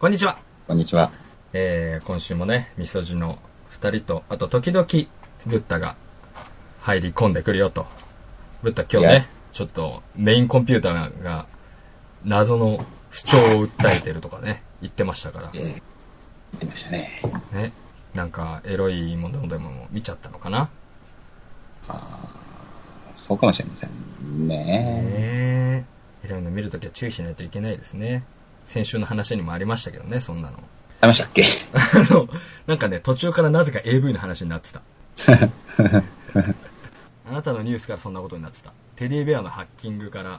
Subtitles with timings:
[0.00, 0.38] こんにちは。
[0.66, 1.12] こんにちは。
[1.52, 4.86] えー、今週もね、みそじの二人と、あと時々、
[5.44, 5.94] ブッダが
[6.80, 7.84] 入り込んでくるよと。
[8.62, 11.44] ブッダ今日ね、ちょっとメインコンピューターが
[12.24, 15.58] 謎の不調を訴えてるとかね、言ってましたからえ。
[15.58, 15.80] ー、言っ
[16.60, 17.20] てましたね。
[17.52, 17.74] ね。
[18.14, 20.70] なんか、エロいものでも見ちゃったのかな？
[23.14, 24.56] そうかもしれませんね。
[24.56, 25.84] ね
[26.22, 26.26] え。
[26.26, 28.24] エロいの見るときは注意しないといけないですね。
[28.70, 30.58] 先週の話にもありましたけどね、そんなの。
[31.00, 31.44] ありましたっけ？
[31.74, 32.28] あの、
[32.68, 34.80] なんかね、途中からなぜか AV の話になってた。
[37.28, 38.72] あなたのニュースからそんなことになってた。
[38.94, 40.34] テディベアのハッキングから、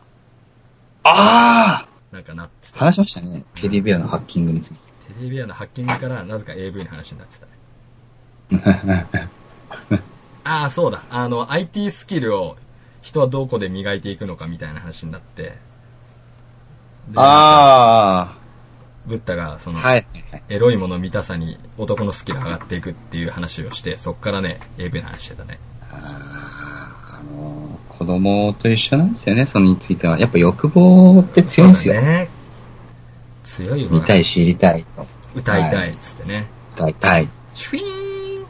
[1.03, 2.79] ああなんかなってた。
[2.79, 3.43] 話しましたね。
[3.55, 4.87] テディベアのハッキングについて。
[5.09, 7.37] テディベアのハッキングから、なぜか AV の話になって
[8.49, 9.05] たね。
[10.45, 11.03] ああ、そうだ。
[11.09, 12.55] あの、IT スキルを
[13.01, 15.57] 人はどこで磨いていくのかみたいな話になって。
[17.09, 18.37] であ
[19.05, 20.05] ブッダが、そあ、の、はい。
[20.49, 25.59] エロいもの見たさに男のスキル上がっていくっていう話をして、そっからね、AV の話してたね。
[25.91, 30.19] あーあのー、子供と一緒なんですよね、それについては。
[30.19, 31.95] やっぱ欲望って強いんですよ。
[31.95, 32.29] ね。
[33.43, 33.91] 強いわ。
[33.91, 35.05] 見たい、知りたいと。
[35.33, 36.45] 歌いたはいっつってね。
[36.75, 37.27] 歌いたい。
[37.55, 38.45] シュイーン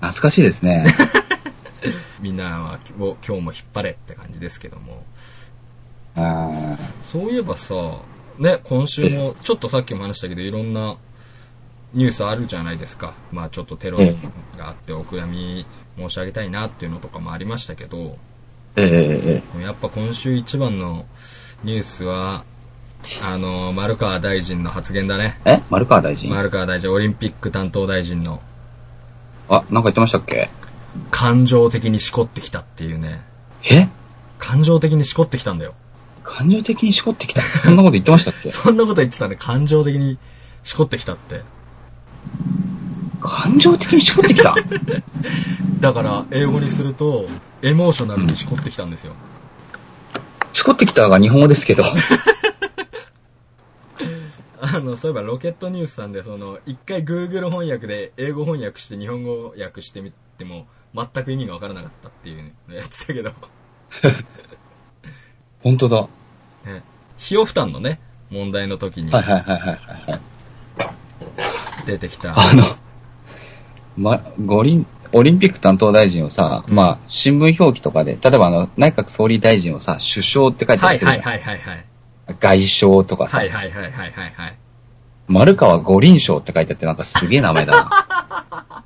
[0.00, 0.86] 懐かしいですね。
[2.20, 5.04] みんなはを今日も引っ張れって感じですけども。
[6.16, 8.00] あそういえばさ、
[8.38, 10.96] ね、今週も、ちょっとさっきも話したけど、いろんな
[11.94, 13.14] ニュースあるじゃないですか。
[13.32, 14.14] まあちょっとテロえ
[14.58, 15.64] があってお悔やみ
[15.96, 18.18] 申し上げたいなっていうのとかもありましたけど、
[18.76, 21.06] やっぱ今週一番の
[21.64, 22.44] ニュースは、
[23.22, 25.40] あの、丸川大臣の発言だね。
[25.44, 25.62] ええ？
[25.70, 28.42] 丸川大臣、丸川大臣、オリンピック担当大臣の
[29.48, 30.50] あ、なんか言ってましたっけ？
[31.10, 33.22] 感情的にしこってきたっていうね。
[33.70, 33.88] え？
[34.38, 35.74] 感情的にしこってきたんだよ。
[36.26, 37.40] 感情的にしこってきた。
[37.40, 38.50] そんなこと言ってましたっけ？
[38.50, 39.36] そんなこと言ってたね。
[39.36, 40.18] 感情的に
[40.64, 41.42] しこってきたって。
[43.20, 44.54] 感情的にしこってきた？
[45.80, 47.28] だから、英語にすると、
[47.62, 49.14] エモーショナルにしこってきたんですよ。
[50.52, 51.84] しこってきたが日本語ですけど。
[54.60, 63.32] あの、そういえばロケットニュースさんで、その、一回 Google 翻訳で英語翻訳して日本語訳してみても、全く意味がわからなかったっていうのやってたけど、
[65.62, 66.08] 本当だ。
[67.18, 67.24] ね。
[67.24, 68.00] 費用負担のね、
[68.30, 70.20] 問題の時にはいはいはいはいはいはい。
[71.86, 72.62] 出てきた、あの、
[73.96, 81.22] ま、五輪、オリンピック担当大臣をさ、うんまあ、新聞表記とかで、例えばあの、内閣総理大臣をさ、首相って書いてあはいるするじゃん。
[81.22, 81.86] はいはいはいはい。
[82.40, 84.58] 外相とかさ、はいはいはいはいはいはい。
[85.28, 87.90] 丸川五輪賞って書いてあってなんかすげえ名前だな。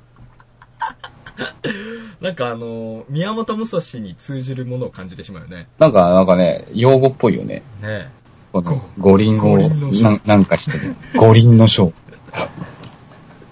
[2.21, 5.67] なんかあの、宮本武蔵に通じるものを感じてしまうよね。
[5.79, 7.63] なんか、なんかね、用語っぽいよね。
[7.81, 8.11] ね
[8.51, 10.95] この五輪五をなんなんかしてる。
[11.15, 11.93] 五輪の賞。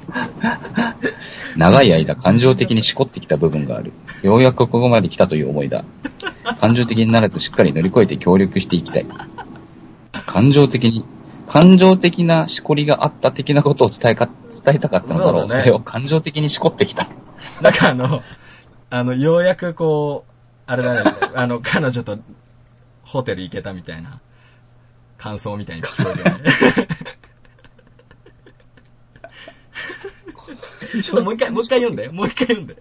[1.56, 3.94] 長い間感情的にしこってきた部分がある。
[4.24, 5.86] ようやくここまで来たという思いだ。
[6.60, 9.06] 感情的にならずしっかり乗り越えて協力していきたい。
[10.26, 11.06] 感情的に、
[11.48, 14.28] 感情的なしこりがあった的なことを伝えか、
[14.64, 15.42] 伝えたかったのだろう。
[15.42, 17.08] そうだねそれを感情的にしこってきた。
[17.62, 18.22] なんかあの、
[18.90, 20.32] あの、ようやくこう、
[20.66, 22.18] あれだね、あの、彼女と
[23.04, 24.20] ホテル行けたみたいな
[25.20, 26.44] 感想みたいに聞こえるよね。
[31.04, 32.10] ちょっともう一回、もう一回読んで。
[32.10, 32.78] もう一回読んで。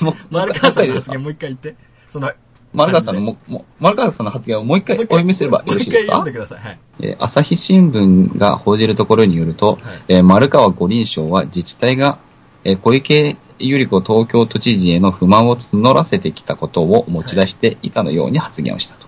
[0.00, 1.76] もう丸川さんの発言もう一回言って。
[2.08, 2.32] その、
[2.72, 6.18] 丸川さんのも、も丸川さんの発言をもう一回お読みすればよろしいですか？
[6.18, 6.58] もう一回読んでください。
[6.66, 6.78] はい。
[7.00, 12.18] えー朝日新聞が報じるところによると、はいえー丸川五輪賞は自治体が、
[12.64, 19.06] えー小池百合子東京都知事への不満を募らせてきたことを持ち出していたのように発言をしたと。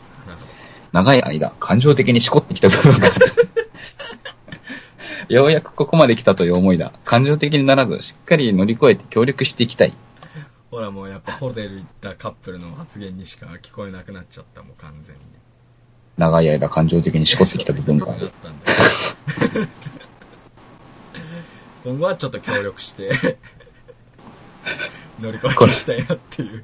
[0.93, 3.49] 長い間、感情的にしこってきた部分がある。
[5.35, 6.93] ようやくここまで来たという思いだ。
[7.05, 9.91] 感情的にならず、しっかり乗り越えて協力していきたい。
[9.91, 9.97] ど
[10.71, 15.21] ほらもうやっぱホテル行ったカップルの発言にしか聞こえなくなっちゃった、もう完全に。
[16.17, 18.31] 長い間感情的にしこってきた部分がある。
[21.85, 23.13] 今後はちょっと協力して
[25.21, 26.63] 乗り越えていきたいなっていう。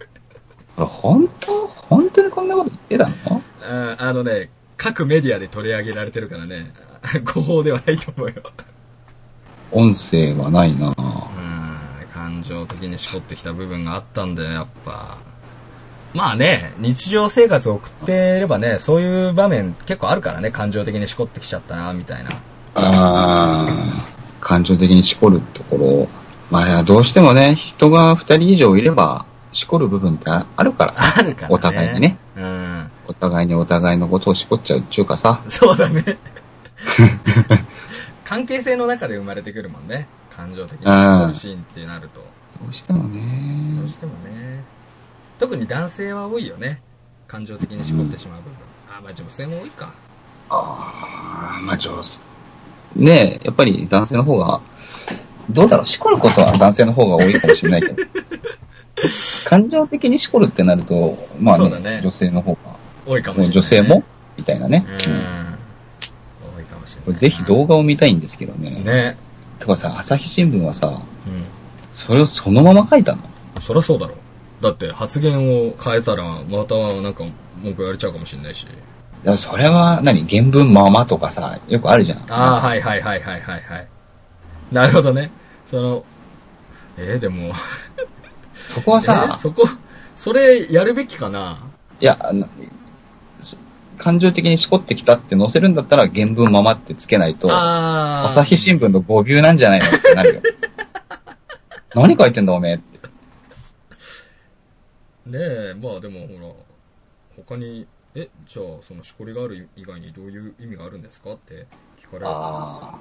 [0.76, 3.42] これ本当本当にこんなこと言ってたの？
[3.62, 6.72] ああのね、各メディアで取り上げられてるからね、
[7.24, 8.34] 誤報ではないと思うよ。
[9.70, 10.94] 音声はないなうん、
[12.12, 15.18] 感情的にしこってきた部分があったんだよ、やっぱ。
[16.14, 22.30] まあね、日常生活を送っていればね、そういう場面結構あるからね、感情的にしこってきちゃったな、みたいな。
[22.74, 26.08] あー感情的にしこるところ。
[26.50, 31.14] まあ、どうしてもね、人が二人以上いれば、しこる部分ってあるからさ。
[31.16, 31.54] あるからね。
[31.54, 32.18] お互いにね。
[33.20, 33.26] うん。
[33.26, 35.42] お互いにお互いのことをしこっちゃうっていうかさ。
[35.48, 36.18] そうだね。
[38.24, 40.06] 関係性の中で生まれてくるもんね。
[40.34, 42.20] 感情的に絞るシーンってなると。
[42.20, 43.80] どうしてもね。
[43.80, 44.64] どうしてもね。
[45.38, 46.80] 特に男性は多いよね。
[47.26, 48.56] 感情的に絞ってしまう部分。
[48.96, 49.92] あ、まあ女性も多いか。
[50.50, 52.20] ああ、まあ上手。
[52.94, 54.60] ねえ、やっぱり男性の方が、
[55.50, 57.96] どうだろう、しこることは男性の方が多いかもしれないけど。
[59.48, 62.58] 感情的にしこるってなると、まあね、ね女性の方が、
[63.06, 64.02] 多いかもしれない、女性も？
[64.36, 64.86] みたいなね。
[64.88, 65.12] うん。
[65.12, 65.56] うん
[66.56, 67.18] 多いかもしれない。
[67.18, 68.70] ぜひ動画を見たいんですけどね。
[68.70, 69.16] ね。
[69.58, 70.90] とかさ、朝日新聞はさ、う
[71.30, 71.44] ん。
[71.92, 73.22] それをそのまま書いたの？
[73.60, 74.14] そりゃそうだろ。
[74.60, 77.24] だって発言を変えたら、またなんか
[77.62, 78.66] 文句言われちゃうかもしれないし。
[79.24, 82.18] だそれは何、原文ままとかさ、よくあるじゃん。
[82.32, 83.88] ああ、はいはいはいはいはいはい。
[84.72, 85.30] なるほどね。
[85.66, 86.04] その、
[86.96, 87.52] えー、でも、
[88.68, 89.68] そこは えさー、そこ、
[90.16, 91.58] それやるべきかな？
[92.00, 92.32] いや、
[94.02, 98.24] 感情的にしこってきたって載せるんだったら原文ままってつけないと、ああ。
[98.24, 100.42] 朝日新聞の語尾なんじゃないのってなるよ。
[101.94, 102.98] 何書いてんだおめえって。
[105.26, 106.52] ねえ、まあでもほら、
[107.36, 111.66] 他に、え、じゃあそのしこりがある以外にどういう意味があるんですかって
[112.02, 112.24] 聞かれる。
[112.26, 112.98] あ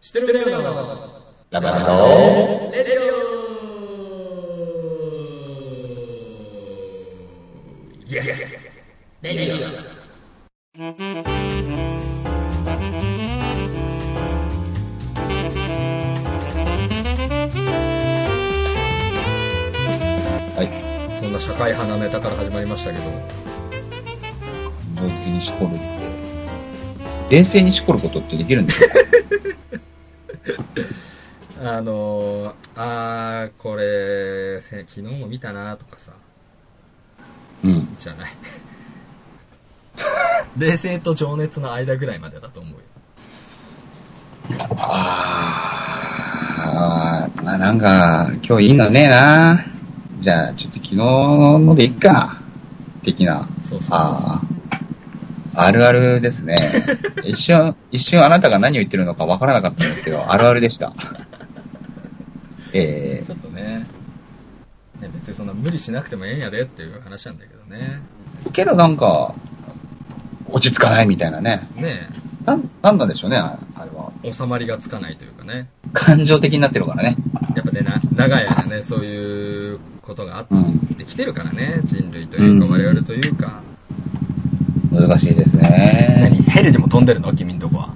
[0.00, 1.32] 知ってる知ってるあ。
[1.50, 3.02] ラバラロレレロ
[8.06, 8.48] いやいやいや
[9.20, 10.01] レレロ
[20.54, 21.18] はい。
[21.20, 23.04] そんな社会派なネタから始まりましたけど、
[24.96, 28.94] 感情的にしこるって、冷静にしこることってできるんですか？
[31.76, 36.12] あのー、あー、これ、せ昨日も見たなとかさ、
[37.62, 37.94] うん。
[37.98, 38.32] じゃない。
[40.56, 42.78] 冷静と情熱の間ぐらいまでだと思うよ。
[44.76, 45.98] あ
[46.58, 49.64] あ、まあなんか、今日いいのねえな。
[50.20, 52.38] じゃあ、ちょっと昨日のでいっか。
[53.02, 53.48] 的な。
[53.60, 53.98] そうそうそう。
[53.98, 54.52] ああ。
[55.54, 56.56] あるあるですね。
[57.24, 60.92] 一瞬、一瞬あなたが何を言ってるのかわからなかったんですけど、あるあるでした。
[62.72, 63.86] えちょっとね、
[65.00, 68.00] ね別にそんな無理しなくてもええんやでっていう話なんだけどね。
[68.44, 69.34] ー、けどなんか、
[70.52, 71.68] 落ち着かないみたいなね。
[71.76, 72.08] ね
[72.44, 74.12] なん、なんなんでしょうね、ああれは。
[74.22, 75.68] え、収まりがつかないというかね。
[75.92, 77.16] 感情的になってるからね。
[77.54, 80.78] やっぱね、な長い間ね、そういうことがあっうん。
[80.96, 81.80] てきてるからね。
[81.84, 83.62] 人類というか、うん我々というか。
[84.90, 86.18] 難しいですね。
[86.20, 86.36] 何？
[86.42, 87.32] ヘリでも飛んでるの？
[87.34, 87.94] 君んとこは。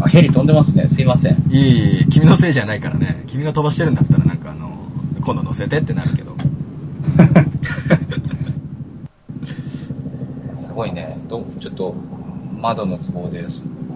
[0.00, 0.88] あ、ヘリ飛んでますね。
[0.88, 1.34] すいません。
[1.50, 3.22] いえいえ、君のせいじゃないからね。
[3.26, 4.76] 君が飛ばしてるんだったらなんかあの、
[5.20, 6.34] 今度乗せてってなるけど。
[10.60, 11.15] すごいね。
[11.26, 11.94] どちょっと、
[12.58, 13.44] 窓の都合で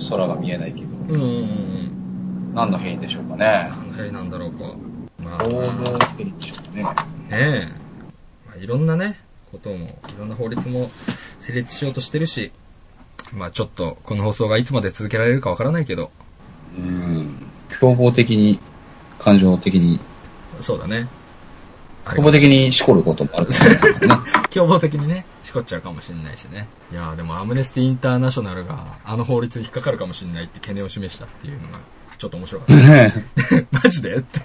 [0.09, 2.55] 空が見えないけど、うんうんうん。
[2.55, 3.71] 何のヘリでしょうかね。
[3.71, 4.75] 何のヘリなんだろうか。
[5.19, 6.85] まあ、報道ねヘリでしょうかね。
[7.31, 7.69] え。
[8.47, 9.19] まあ、いろんなね、
[9.51, 10.91] ことも、いろんな法律も
[11.39, 12.53] 成立しようとしてるし、
[13.33, 16.11] まあちょっと、この放送がいつまで続けられるかわからないけど、
[16.77, 17.35] うん。
[17.71, 18.59] 凶暴的に、
[19.19, 20.01] 感情的に、
[20.61, 21.09] そうだね。
[22.11, 24.23] あれ凶暴的にしこることもあるかもしれないからね。
[24.51, 26.69] 凶暴的にね、しこっちゃうかもしれないしね。
[26.93, 31.79] いやーでもアムネスティインターナショナルがあの法律に引っかかるかもしれないって懸念を示したっていうのが
[32.19, 32.75] ちょっと面白かった。
[33.71, 34.41] マジでって。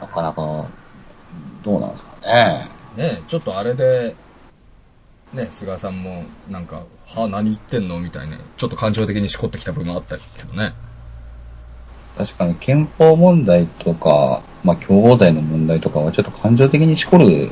[0.00, 0.66] なかなか、
[1.62, 2.68] どうなんですかね。
[2.96, 4.16] ーねちょっとあれで、
[5.32, 10.72] ね、菅さんもなんか、は何言ってんのみたいな、ちょっと感情的にしこってきた部分あったけどね。
[12.16, 17.50] 確かに憲法問題とか、まあ、共謀罪の問題とかはちょっと感情的にしこる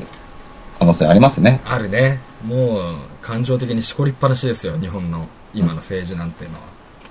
[0.77, 1.61] 可能性ありますね。
[1.65, 2.19] あるね。
[2.45, 6.63] もう、感情的にしこりっぱなしですよ、日本の今の政治なんていうのは。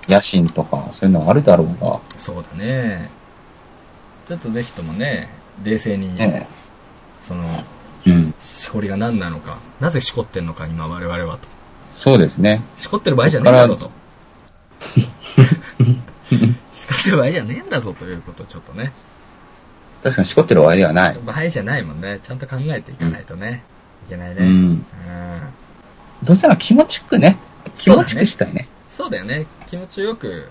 [0.07, 3.11] 野心とか、そういうのはあるだろうが、そうだね。
[4.27, 5.29] ちょっとぜひともね、
[5.63, 6.47] 冷静に、ね。
[7.21, 7.63] その、
[8.05, 8.33] うん。
[8.41, 11.47] しこりが何なのか、なぜしこってんのか、今我々はと。
[11.95, 12.63] そうですね。
[12.77, 13.91] しこってる場合じゃねえだろと。
[14.95, 15.07] し
[16.87, 18.93] こってる場合じゃねえんだぞということをちょっとね。
[20.03, 21.19] 確かにしこってる場合ではない。
[21.25, 22.19] 場合じゃないもんね。
[22.23, 23.63] ちゃんと考えていかないとね。
[24.07, 24.35] いけないね。
[24.39, 24.71] ううん。
[24.73, 24.85] ん。
[26.23, 27.37] どうせなら気持ちくね。
[27.75, 28.67] 気持ちくしたいね。
[28.89, 29.45] そうだよね。
[29.67, 30.47] 気持ちよく、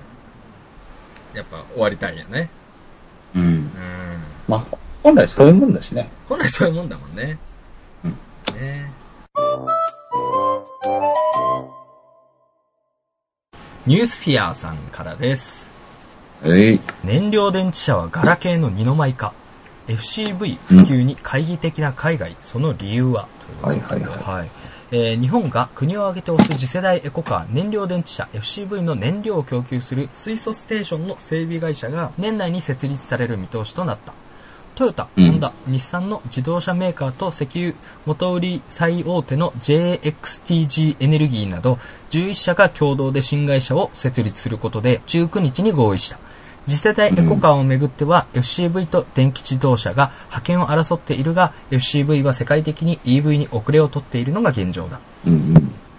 [1.34, 2.50] やっぱ終わりたいよね。
[3.34, 3.42] うん。
[3.42, 3.70] うん。
[4.46, 6.10] まあ、本来そういうもんだしね。
[6.28, 7.38] 本来そういうもんだもんね。
[8.04, 8.10] うん
[8.54, 8.90] ね
[13.86, 15.67] ニュースフィアーさんからです。
[16.44, 16.80] えい。
[17.04, 19.32] 燃料電池車はガラケーの二の舞化。
[19.88, 23.26] FCV 普及に懐疑的な海外、その理由は？
[23.62, 24.50] ということではいはいはいはい
[24.90, 34.12] えー日本が国を挙げて推す次世代エコカー燃料電池車 FCV の燃料を供給する水素ステーションの整備会社が年内に設立される見通しとなった。
[34.74, 37.74] トヨタ、うんホンダ、日産の自動車メーカーと石油
[38.06, 41.78] 元売り最大手の JXTG エネルギーなど
[42.10, 46.20] 11社が共同で新会社を設立することで19日に合意した。
[46.68, 55.00] 次世代エコカーをめぐっては FCV と電気自動車が覇権を争っているが FCV は世界的に EV に遅れを取っているのが現状だ。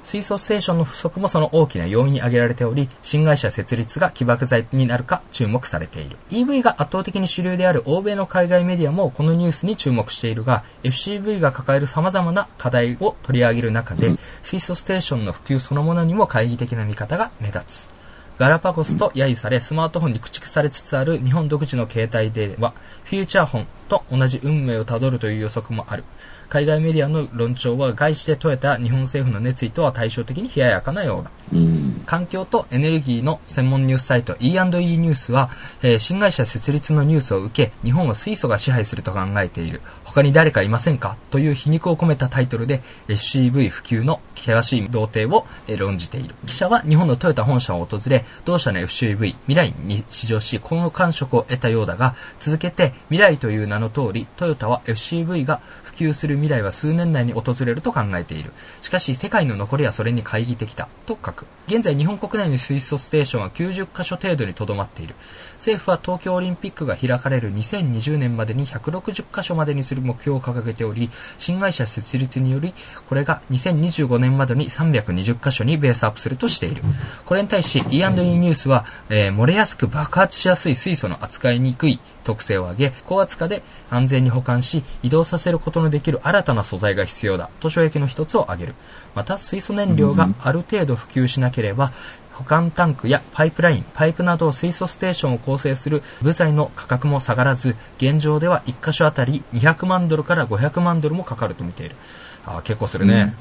[0.03, 6.17] 水素ステーションの不足もその大きな要因に挙げられており、新会社設立が起爆剤になるか注目されている。
[6.29, 17.98] EV が圧倒的に主流である欧米の海外メディアもこのニュースに注目しているが、FCV が抱える様々な課題を取り上げる中で、水素ステーションの普及そのものにも懐疑的な見方が目立つ。
[18.39, 26.05] ガラパゴスと揶揄され、スマートフォンに駆逐されつつある日本独自の携帯では、フューチャーフォンと同じ運命をたどるという予測もある。
[26.47, 31.31] 海外メディアの論調は外資で問えた日本政府の熱意とは対照的に冷ややかなようだ。
[31.51, 32.01] うん。
[32.05, 35.49] 環境とエネルギーの専門ニュースサイト E&E ニュースは、
[35.83, 39.81] えー新会社設立のニュースを受け、日本は水素が支配すると考えている。
[40.11, 41.17] 他に誰かいませんか？
[41.29, 45.45] という皮肉を込めたタイトルで SCV 普及の険しい童貞を
[45.77, 46.33] 論じている。
[46.47, 55.61] 記者は日本のトヨタ本社を訪れ、同社の FCV 未来に試乗し、この感触を得たようだが、続けて未来という名の通り、トヨタは FCV が
[55.99, 58.51] 及する未来は数年内に訪れると考えている。
[58.81, 60.87] しかし世界の残りはそれに懐疑的だ。
[61.05, 61.45] と書く。
[61.67, 65.15] 現在日本国内の水素ステーションは90カ所程度にとどまっている。
[65.55, 72.73] 政府は東京オリンピックが開かれる2020年までに160カ所までにする目標を掲げており、新会社設立により、
[73.07, 76.83] これが2025年までに320カ所にベースアップするとしている。
[77.25, 88.75] これに対し E&E ニュースは、えー漏れやすく爆発しやすい水素の扱いにくい特性を挙げ、高圧化で安全に保管し、移動させることのできる新たな素材が必要だと障壁の一つを挙げる。
[89.15, 91.91] また、水素燃料がある程度普及しなければ、
[92.39, 101.97] 保管タンクやパイプライン、パイプなど水素ステーションを構成する部材の価格も下がらず、現状では1箇所あたり200万ドルから500万ドルもかかると見ている。
[102.45, 103.33] あー結構するね。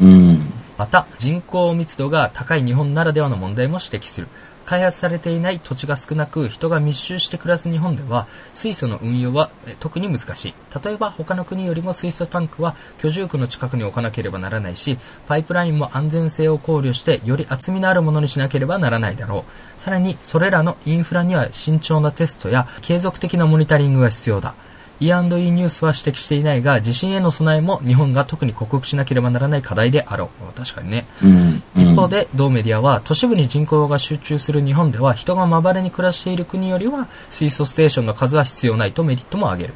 [0.00, 0.52] うん。
[0.76, 4.28] また、人口密度が高い日本ならではの問題も指摘する。
[4.66, 10.54] 開発されていない土地が少なく、人が密集して暮らす日本では、水素の運用は特に難しい。
[10.84, 19.80] 例えば、他の国よりも水素タンクは居住区の近くに置かなければならないし、パイプラインも安全性を考慮して、より厚みのあるものにしなければならないだろう。
[19.80, 24.54] さらに、それらのインフラには慎重なテストや継続的なモニタリングが必要だ。
[24.98, 25.12] E&E
[25.52, 30.52] ニュースは指摘していないが、地震への備えも日本が特に克服しなければならない課題であろう。
[30.58, 31.06] 確かにね。
[31.22, 31.62] うん。
[31.76, 39.74] 一方で、同メディアは、都市部に人口が集中する日本では、人がまばらに暮らしている国よりは、水素ステーションの数は必要ないとメリットも挙げる。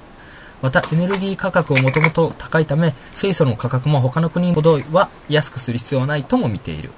[0.63, 6.91] また、エネルギー価格をもともと高いため、水素の価格も他の国ほどは安くする必要はないとも見ている。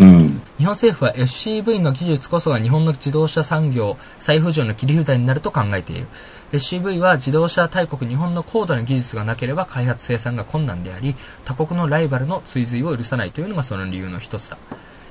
[0.00, 0.27] うん。
[0.58, 6.08] 日本政府は FCV の技術こそが日本の自動車産業再浮上の切り札になると考えている。
[6.50, 14.58] FCV は自動車大国日本の高度な技術がなければ開発生産が困難であり、他国のライバルの追随を許さないというのがその理由の一つだ。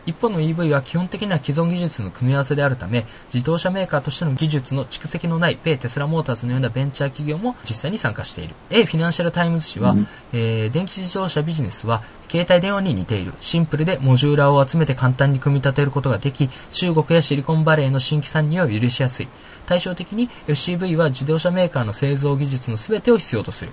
[0.08, 8.56] 一方の EV は基本的には既存技術の組み合わせであるため、自動車メーカーとしての技術の蓄積のない米テスラモーターズのようなベンチャー企業も実際に参加している。
[8.70, 13.34] A フィナンシャルタイムズ紙は、うんえー電気自動車ビジネスは携帯電話に似ている。
[13.42, 19.28] シンプルでモジュラーを集めて簡単に組み立てることができ、中国やシリコンバレーの新規参入を許しやすい。
[19.66, 23.72] 対照的に FCV は自動車メーカーの製造技術の全てを必要とする。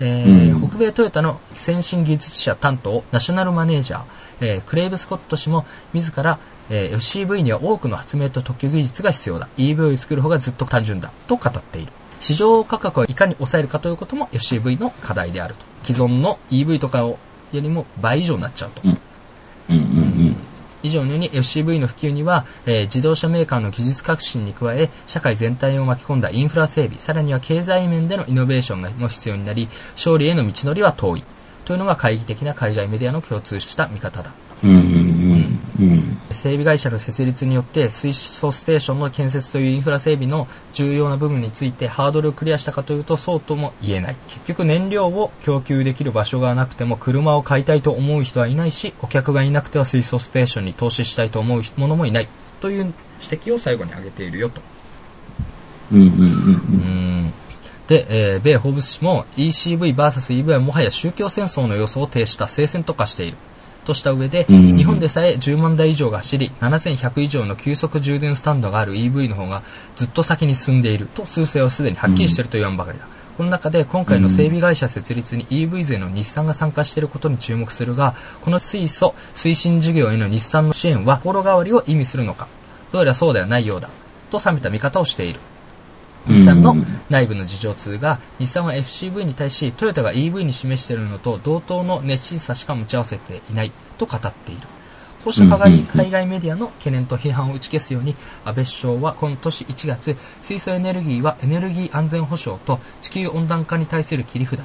[0.00, 4.02] えーうん北米トヨタの先進技術者担当ナショナルマネージャー、
[4.42, 9.48] えークレイブ・スコット氏も自ら、えー FCV には多くの発明と特許技術が必要だ。
[9.56, 11.10] EV を作る方がずっと単純だ。
[11.26, 11.92] と語っている。
[12.20, 15.64] 市場価格をいかに抑えるかということも FCV の課題であると。
[15.84, 17.18] 既存の EV とかを
[17.52, 18.98] よりも倍以上になっちゃうと、うん。
[19.70, 20.36] うんうん
[20.82, 31.24] 以上のように FCV の普及には、えー自動車メーカーの技術革新に加え、社会全体を巻き込んだインフラ整備、さらには経済面でのイノベーションがも必要になり、勝利への道のりは遠い。
[31.72, 34.34] というのが懐疑的な海外メディアの共通した見方だ。
[36.30, 44.16] 整備会社の設立によって水素ステーションの建設というインフラ整備の重要な部分についてハードルをクリアしたかというとそうとも言えない。
[44.28, 52.28] 結局燃料を供給できる場所がなくても車を買いたいと思う人はいないしお客がいなくては水素ステーションに投資したいと思う者もいない。
[52.60, 54.60] という指摘を最後に挙げているよと。
[55.90, 57.11] うんうんうんうーん
[57.92, 63.36] で、えー米ホーブス氏も ECVVSEV はもはや宗教戦争の様相を呈した聖戦と化している。
[63.84, 69.62] とした上で、うん日本でさえ10万台以上が走り、7100以上の急速充電スタンドがある EV の方が
[69.96, 73.06] ずっと先に進んでいると数勢はすでにはっきりしていると言わんばかりだ。
[73.36, 82.48] この中で今回の整備会社設立に EV 勢の日産が参加していることに注目するが、この水素推進事業への日産の支援は心変わりを意味するのか、
[82.92, 83.90] どうやらそうではないようだ、
[84.30, 85.40] と冷めた見方をしている。
[86.26, 86.76] 日産の
[87.10, 94.60] 内部の事情通が、日産は FCV に対し、トヨタが EV に示しているのと同等の熱心さしか持ち合わせていないと語っている。
[95.24, 104.64] こうした海外メディアの懸念と批判を打ち消すように、安倍首相は今年1月、水素エネルギーはエネルギー安全保障と地球温暖化に対する切り札だ。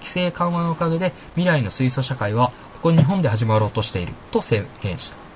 [0.00, 5.27] 規制緩和のおかげで未来の水素社会はここ日本で始まろうとしていると宣言した。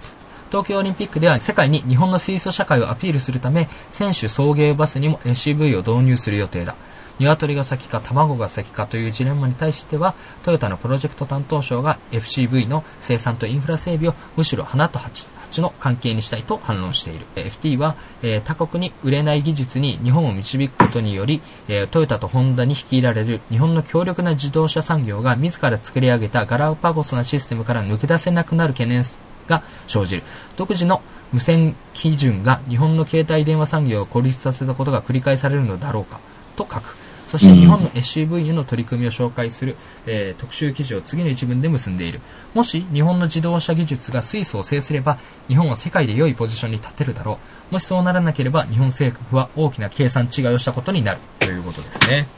[0.53, 6.75] 東京オリンピックでは世界に日本の水素社会をアピールするため、選手送迎バスにも SUV を導入する予定だ。
[7.19, 15.31] 鶏が先か卵が先かというジレンマに対しては、トヨタのプロジェクト担当省が FCV の生産とインフラ整備をむしろ花と蜂
[15.63, 17.25] の関係にしたいと反論している。
[17.35, 29.03] FT は、えー、他国に売れない技術に日本を導くことにより、えー、トヨタとホンダに率いられる日本の強力な自動車産業が自ら作り上げたガラパゴスなシステムから抜け出せなくなる懸念
[29.47, 30.23] が生じる。
[30.57, 36.21] 独自の無線基準が日本の携帯電話産業を孤立させたことが繰り返されるのだろうか
[36.57, 36.97] と書く。
[37.33, 42.21] そして日本の SUV への取り組みを紹介する、えー、特集記事を次の一文で結んでいる。
[42.53, 45.19] もし日本の自動車技術が水素を制すれば、
[45.49, 47.39] 日本は世界で良いポジションに立てるだろ
[47.71, 47.73] う。
[47.73, 51.21] もしそうならなければ、日本政府は大きな計算違いをしたことになる。
[51.39, 52.29] ということですね。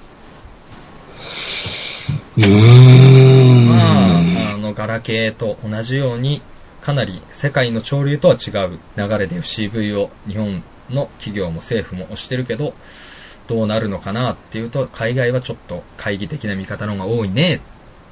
[2.37, 3.68] うーん。
[3.68, 6.40] まあ、あの、ガラケーと同じように、
[6.84, 12.74] かなり世界の潮流とは違う流れで FCV を日本の企業も政府も推してるけど、
[13.48, 17.62] どうなるのかなっていうと、海外はちょっと懐疑的な見方の方が多いね、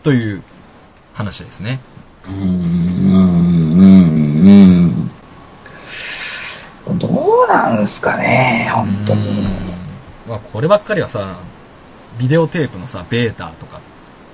[0.03, 0.43] という
[1.13, 1.81] 話ですね。
[2.27, 2.43] うーん、う
[3.69, 4.39] ん、
[6.89, 6.99] うん。
[6.99, 9.21] どうなんすかね、本当うん
[10.27, 11.41] まあ、こればっかりはさ、
[12.19, 13.83] ビデオテープのさ、ベータとか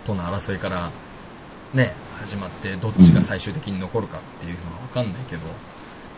[0.05, 0.93] との争いから、
[1.75, 5.43] ね、始まって、どっちが最終的に残るかっていうのはわかんないけど、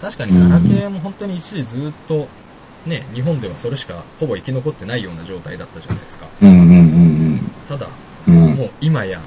[0.00, 2.28] 確かにガラケーも本当に一時ずっと、
[2.87, 6.26] ね、日本ではそれしかほぼ生き残ってないような状態だったじゃないですか。
[7.69, 7.89] ただ。
[8.26, 9.21] もう今や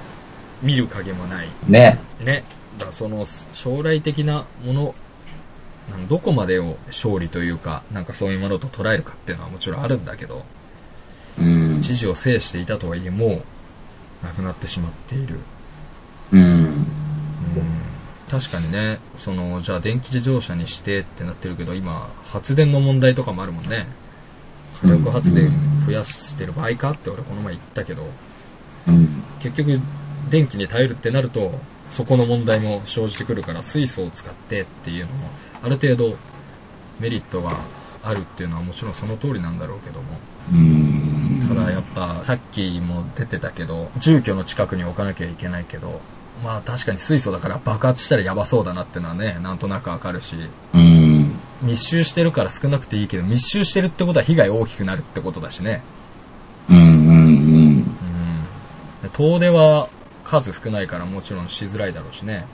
[0.62, 1.50] 見る影もない。
[1.68, 2.00] ね。
[2.24, 2.44] ね。
[2.78, 4.96] だからその将来的なもの、
[6.10, 10.46] どこまでを勝利というか、なんかそういうものと捉えるかっていうのはもちろんあるんだけど、
[11.38, 11.82] うん。
[11.82, 13.44] 知事を制していたとはいえも
[14.22, 15.40] う、なくなってしまっている。
[16.32, 16.88] うん。
[18.30, 23.88] 確かにね、その、じゃあ電気自動車にしてってなってるけど、今、発電の問題とかもあるもんね。
[24.82, 25.52] 火力発電
[25.86, 28.06] 増やしてる場合かって俺この前言ったけど、
[28.88, 29.24] うん。
[29.40, 29.80] 結局
[30.30, 31.52] 電気に頼るってなると
[31.90, 35.30] そこの問題も生じてくるから水素を使ってっていうのも
[35.62, 36.18] ある程度
[37.00, 37.58] メリットが
[38.04, 40.20] あるっていうのはもちろんその通りなんだろうけども
[40.52, 41.23] うん。
[41.54, 46.02] ただやっぱさっきも出てたけど住居の近くに置かなきゃいけないけど
[46.44, 50.36] まあ確かに水素だから爆発したらやばそうだなってのはねなんとなくわかるし
[50.74, 51.34] うん。
[51.62, 55.82] 密集してるから少なくていいけど密集してるってことは被害大きくなるってことだしね
[56.70, 56.78] うん。
[56.78, 56.86] うん。
[56.86, 57.84] うん
[59.02, 59.89] で遠出は
[60.26, 62.46] 数少ないからもちろんしづらいだろうしね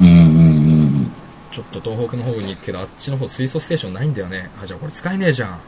[0.00, 0.06] うん。
[0.06, 1.10] うん。
[1.54, 4.50] ちょっと東北の方に行くけど、あっちの方水素ステーションないんだよね。
[4.60, 5.58] あ、じゃあこれ使えねえじゃんっ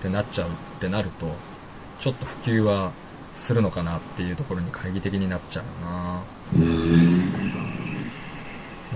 [0.00, 1.34] てなっちゃうってなると、
[2.00, 2.92] ちょっと普及は
[3.34, 6.22] するのかなっていうところに懐疑的になっちゃうな
[6.54, 7.32] うん。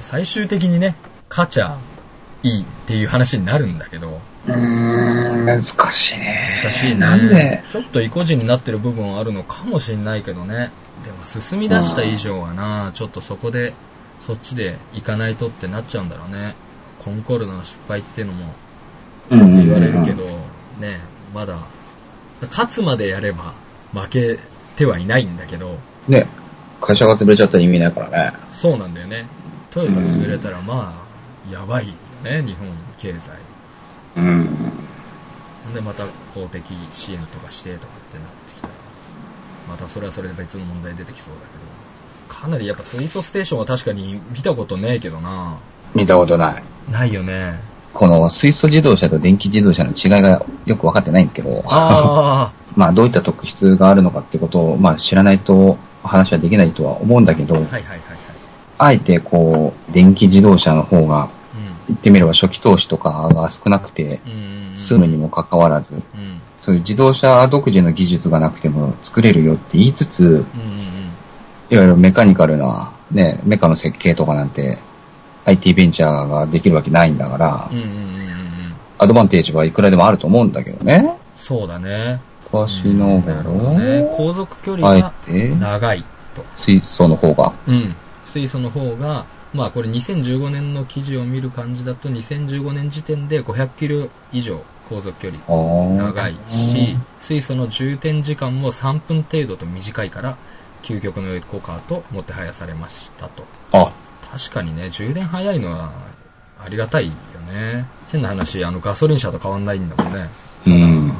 [0.00, 0.96] 最終的にね、
[1.28, 1.78] 勝ちゃ
[2.42, 5.46] いいっていう話になるんだけど、うん。
[5.46, 6.60] 難しいね。
[6.62, 6.94] 難しいね。
[6.96, 7.62] なんで？
[7.70, 10.70] ちょっと意固地になってる部分はあるのかもしれないけどね。
[11.04, 13.74] でも進み出した以上はな、ちょっとそこで、
[14.20, 16.54] そっちで行かないとってなっちゃうんだろうね。
[17.04, 18.54] コンコルドの失敗っていうのも
[19.30, 20.24] うん言われるけど、
[20.80, 21.00] ね、
[21.34, 21.58] まだ、
[22.48, 23.54] 勝つまでやれば
[23.92, 24.38] 負け
[24.76, 25.78] てはいないんだけど、
[26.08, 26.26] ね。
[26.80, 28.32] 会社が潰れちゃったら意味ないからね。
[28.50, 29.26] そうなんだよね。
[29.70, 31.02] トヨタ潰れたらま
[31.48, 33.30] あ、やばいよね、日本経済。
[34.16, 34.48] うん。
[35.74, 38.72] で、また公的支援とかしてとかってなってきたら、
[39.68, 45.58] またそれはそれで別の問題出てきそうだけど、かなりやっぱ水素ステーションは確かに見たことねえけどな。
[45.94, 46.62] 見たことない。
[46.90, 47.71] ないよね。
[47.92, 58.00] この水素自動車と電気自動車の違いがよく分かってないんですけど、あ まあどういった特質があるのかってことを、まあ知らないと話はできないとは思うんだけどあ、、はいはいはいはい。
[58.78, 61.28] あえてこう、電気自動車の方が、う
[61.88, 64.68] 言ってみれば初期投資とかが少なくて、ん。
[64.68, 64.74] うん。
[64.74, 66.40] 済むにもかかわらず、うん。
[66.62, 70.46] そういう自動車独自の技術がなくても作れるよって言いつつ、うんうん
[71.72, 74.78] いわゆるメカニカルな、ね、メカの設計とかなんて、
[75.44, 77.78] IT ベンチャーができるわけないんだからうん。
[77.78, 78.74] う、んうんうんうんうん。
[78.98, 81.16] アドバンテージはいくらでもあると思うんだけどね。
[81.36, 82.20] そうだね。
[82.44, 84.14] 昔のなるほどね。
[84.16, 86.44] 航続距離がて、長いと。
[86.54, 87.52] 水素の方が。
[87.66, 87.94] うん。
[88.26, 89.24] 水素の方が、
[89.54, 95.42] まあこれ2015年の記事を見る感じだと2015年時点で500キロ以上航続距離
[95.96, 100.36] 長いし、水素の充電時間も3分程度と短いから、
[100.82, 103.44] 究極のエコカーともてはやされましたと。
[103.72, 103.92] あ、
[104.32, 105.92] 確かにね、充電早いのは
[106.64, 107.12] ありがたいよ
[107.52, 107.86] ね。
[108.10, 110.28] 変な話、あのガソリン車と変わんないんだもんね。
[110.66, 111.12] うん。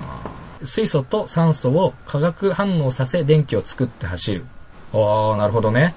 [0.65, 4.47] 水素と酸素を化学反応させ電気を作って走る。
[4.93, 5.95] おー、なるほどね。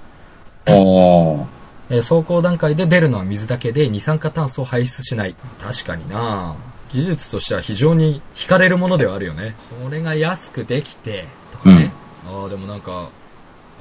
[0.65, 1.45] あー
[1.89, 5.35] えー走行段階で出るのは水だけで二酸化炭素を排出しない。
[5.61, 6.55] 確かにな
[6.91, 9.55] 技術としては非常に惹かれるものではあるよね。
[9.83, 11.91] これが安くできて、とかね。
[12.27, 13.09] ああ、でもなんか、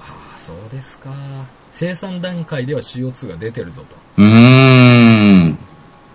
[0.01, 1.11] ああ、そうですか。
[1.75, 3.97] 生産段階では CO2 が出てるぞと。
[4.19, 5.59] うーん。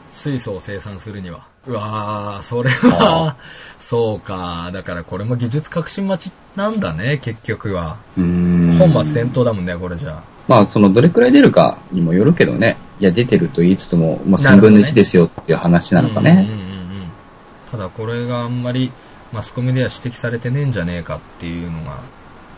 [0.09, 1.45] 水素を生産するには。
[1.67, 3.37] うわー、それはあ、
[3.77, 4.71] そうか。
[4.73, 7.97] だからこれも技術革新待ちなんだね、結局は。
[8.17, 8.77] うーん。
[8.77, 10.23] 本末転倒だもんね、これじゃあ。
[10.47, 12.77] まあ、その、どれくらい出るかにもよるけどね。
[12.99, 16.31] いや、出てると言いつつも、まあ、3なるほどね分の1ですよっていう話なのかね。
[16.31, 16.79] うんうんうんうん
[17.69, 18.91] ただこれがあんまり
[19.31, 21.99] マスコミでは指摘されてねえんじゃねえかっていうのが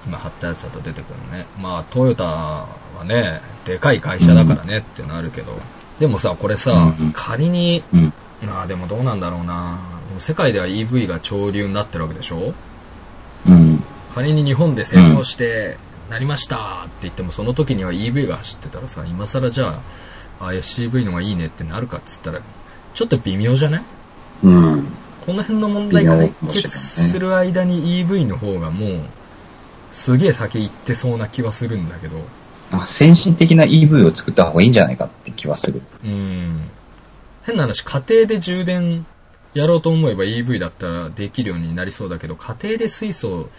[0.05, 1.45] 今貼ったやつだと出てくるね。
[1.59, 2.67] まあトヨタは
[3.05, 5.59] ねでかい会社だからねっていうのあるけど、
[5.99, 8.13] でもさこれさ、仮にうん。
[8.45, 9.79] なあでもどうなんだろうな。
[10.07, 12.53] でも世界では EV が潮流になってるわけでしょ？
[13.47, 13.83] うん。
[14.15, 15.77] 仮に日本で成功して
[16.09, 19.79] なりましたって言ってもその時には EV が走ってたらさ今更じゃ
[20.39, 22.41] ああ SCV のがいいねってなるかっつったら
[22.95, 23.83] ちょっと微妙じゃない？
[24.43, 24.87] うん。
[25.25, 28.99] この辺の問題解決する間に EV の方がもう
[29.91, 32.17] すげえ先行ってそうな気はするんだけど。
[32.71, 35.81] あ先進的な EV を作った方がいいんじゃないかって気はする。
[36.03, 36.69] うん。
[37.43, 39.05] 変な話家庭で充電
[39.53, 43.49] やろうと思えば EV だったらできるようになりそうだけど家庭で水素を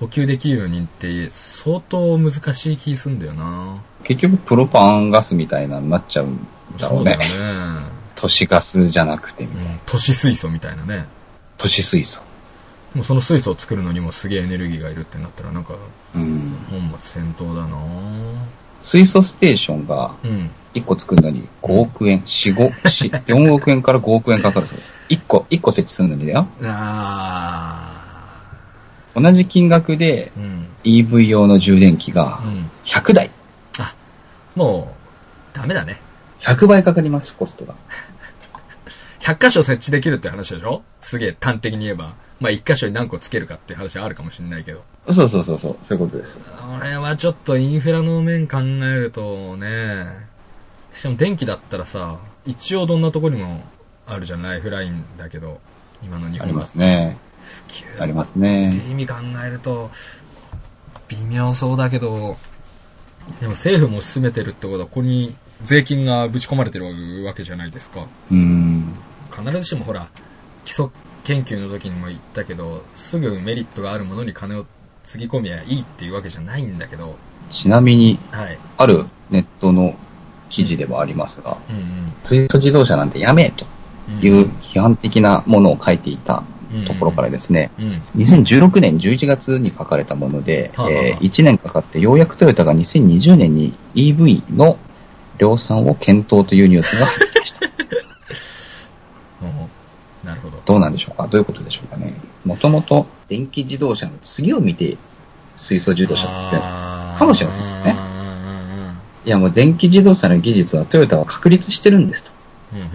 [0.00, 3.82] 補給できるようにって相当難しい気すんだよな。
[4.02, 6.38] 結局、プロパンガスみたいなのになっちゃうん
[6.76, 7.28] だろそううだよね。
[7.28, 11.06] ね、都市ガスじゃなくて、うん、都市水素みたいなね。
[11.56, 12.22] 都市水素。
[12.94, 15.74] もうその水素を作るのにもすげえエネルギーがいるってなったらなんか
[16.14, 16.56] うん。
[16.70, 17.76] 本末転倒だな
[18.82, 22.70] 水素ステーションがうん1個作るのに5億円、4、5、
[23.10, 24.98] 4 4億円から5億円かかるそうです。
[25.10, 26.46] 1個、1個設置するのにだよ。
[26.64, 28.50] あ
[29.14, 30.32] 同じ金額で
[30.84, 33.30] EV 用の充電器がうん100台。
[34.56, 34.94] も
[35.54, 36.00] うダメだね
[36.40, 37.74] 100倍かかります、コストが。
[39.20, 40.82] 100箇所設置できるって話でしょ？
[41.00, 46.38] すげえ端的に言えばまあ1箇所に何個つけるかっていう話はあるかもしれないけどそうそうそうそう、そういうことです。
[46.38, 50.06] これはちょっとインフラの面考えるとね
[50.92, 53.62] しかも電気だったらさ一応どんなとこにも
[54.06, 55.60] あるじゃんライフラインだけど
[56.02, 57.16] 今の日本だありますね。
[57.68, 58.84] 普及ありますってね。
[58.90, 59.90] 意味考えると
[61.08, 62.36] 微妙そうだけど
[63.40, 68.94] でも政府も進めてるってことはここに税金がぶち込まれてるわけじゃないですかうん。
[69.30, 70.08] 必ずしもほら
[70.64, 70.86] 基礎
[71.24, 74.66] 研究の時にも言ったけどすぐメリットがあるものに金を
[75.04, 77.16] つぎ込みゃいいっていうわけじゃないんだけど。
[77.50, 78.58] ちなみに、はい。
[78.78, 79.96] あるネットの
[80.48, 83.66] 記事ではありますが、うん水素自動車なんてやめえと
[84.08, 86.44] うんいう批判的なものを書いていた
[86.86, 87.84] ところからですね、うん
[88.16, 94.78] 2016年11月に書かれたもので、はあはあえー1年かかってようやくトヨタが2020年に EV の
[95.38, 97.60] 量産を検討というニュースが入ってきました。
[100.24, 100.62] おなるほど。
[100.64, 101.26] どうなんでしょうか？
[101.26, 102.14] どういうことでしょうかね？
[102.44, 104.96] もともと電気自動車の次を見て
[105.56, 107.96] 水素自動車っつって、かもしれませんけどね。
[107.96, 108.12] うん
[109.24, 112.30] いやもう電気自動車の技術はトヨタは確立してるんですと。
[112.74, 112.88] うんうん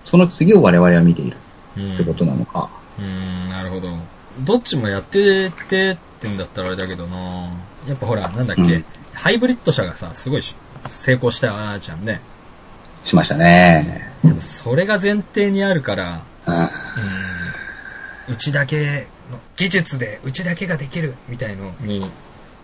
[0.00, 1.36] その次を我々は見ている
[1.94, 2.70] ってことなのか。
[2.98, 3.88] うーんなるほど。
[4.40, 7.50] どっちもやっててってんだったらあれだけどな。
[7.86, 8.84] やっぱほらなんだっけ、うん。
[9.12, 10.54] ハイブリッド車がさすごいし
[10.86, 12.20] 成功したじゃんね。
[13.04, 14.10] しましたね。
[14.40, 16.62] それが前提にあるからうん。
[16.62, 16.68] うん。
[18.28, 22.10] うちだけの技術でうちだけができるみたいのに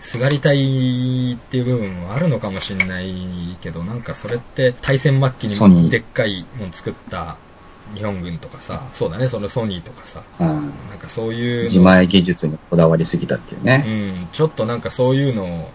[0.00, 7.38] すがりたいっていう部分はあるのかもしれないけどなんかそれって大戦末期にでっかいもん作った
[7.94, 10.46] 日本軍とかさそうだねそのソニーとかさうん。
[10.90, 11.62] なんかそういうの。
[11.64, 13.78] 自前技術にこだわりすぎたっていううね。
[13.78, 15.70] ん、ちょっとなんかそういうのを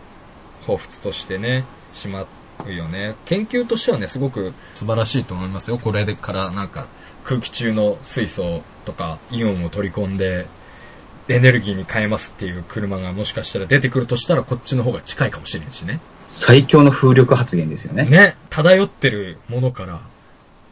[0.64, 2.26] 彷彿としてねしま
[2.68, 3.16] うよね。
[3.26, 5.78] 研究としてはねすごく素晴らしいと思いますよ。
[5.78, 6.88] これからなんか
[7.30, 10.48] 空気中の水素とかイオンを取り込んで
[11.28, 18.06] エネルギーに変えますっていう車がもしかしたら出てくるとしたらこっちの方が近いかもしれんしね最強の風力発言ですよね。
[18.06, 20.02] ね漂ってるものから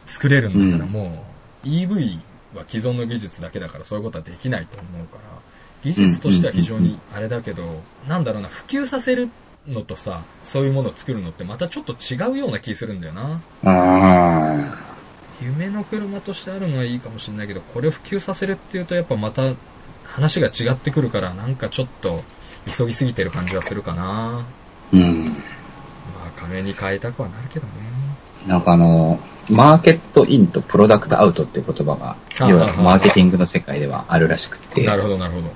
[0.06, 1.24] 作れるんだからうんも
[1.64, 2.18] う EV
[2.56, 5.38] は既存の技術だけだからそういうことはできないと思うから
[5.82, 7.62] 技術としては非常にあれだけど、
[8.08, 9.30] なんだろうな、普及させる
[9.68, 13.40] のとさ、そういうものを作るのってまたちょっと違うような気するんだよな。
[13.64, 14.87] あ
[15.40, 19.54] 夢の車としてあるのはいいかもしれないけど、これを普及させるっていうとやっぱまた
[20.04, 22.20] 話が違ってくるから、なんかちょっと
[22.66, 24.44] 急ぎすぎてる感じはするかな。
[24.92, 25.36] うん。
[26.24, 27.72] あ金に変えたくはなるけどね。
[28.46, 29.20] なんかあの、
[29.50, 35.50] マーケットインとプロダクトアウトっていう言葉が、あいわゆるマーケティングの世界ではあるらしくて、なるほど、なるほど。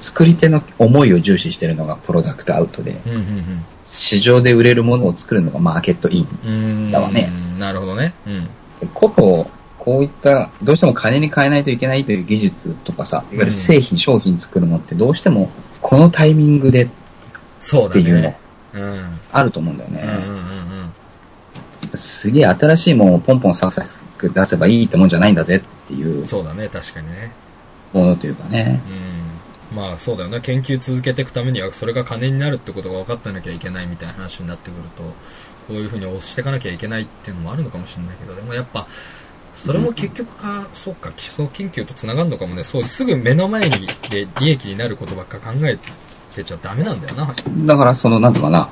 [0.00, 6.90] 作り手の思いを重視してるのがプロダクトアウトで、うん、うん、市場で売れるものを作るのがマーケットイン。
[6.90, 7.30] だわね。
[7.58, 8.14] なるほどね。
[8.26, 8.48] うん。
[8.84, 16.88] でこと、こういった、どうしても金に変えないといけないという技術とかさ、いわゆる製品、商品作るのってどうしてもこのタイミングで
[17.60, 18.38] そうだっていうのね。
[18.74, 19.20] うん。
[19.30, 20.14] あると思うんだようん、うん、ね。
[20.28, 20.54] うん
[21.96, 23.84] すげえ新しいものをポンポンサクサ
[24.18, 26.26] ク出せばいいってもんじゃないんだぜっていううん。
[26.26, 27.30] そうだね、確かにね。
[27.92, 28.80] ものというかね。
[28.88, 29.13] うん。
[29.74, 30.40] まあそうだよね。
[30.40, 35.14] 研究続けていくためには、それが金になるってことが分かってなきゃいけないみたいな話になってくると、こ
[35.70, 38.86] ういうふうに押していかなきゃいけないっていうのもあるのかもしれないけど、でもやっぱ、
[39.54, 42.64] それも結局か、そうか、基礎研究と繋がるのかもね。
[42.64, 47.34] そう、すぐ目の前にで利益になることばっか考えてちゃダメなんだよな。
[47.66, 48.68] だからその、なんつうかな、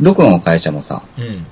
[0.00, 1.46] どこの会社もさ、うん。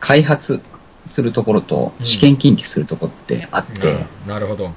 [0.00, 0.62] 開発
[1.04, 4.70] するところとうん試験研究するところってあって、ななるほど。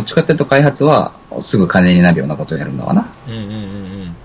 [0.00, 3.12] どっちかっていうと開発はすぐ金になるようなことをやるんだわな。
[3.28, 4.16] うんうんうんうん。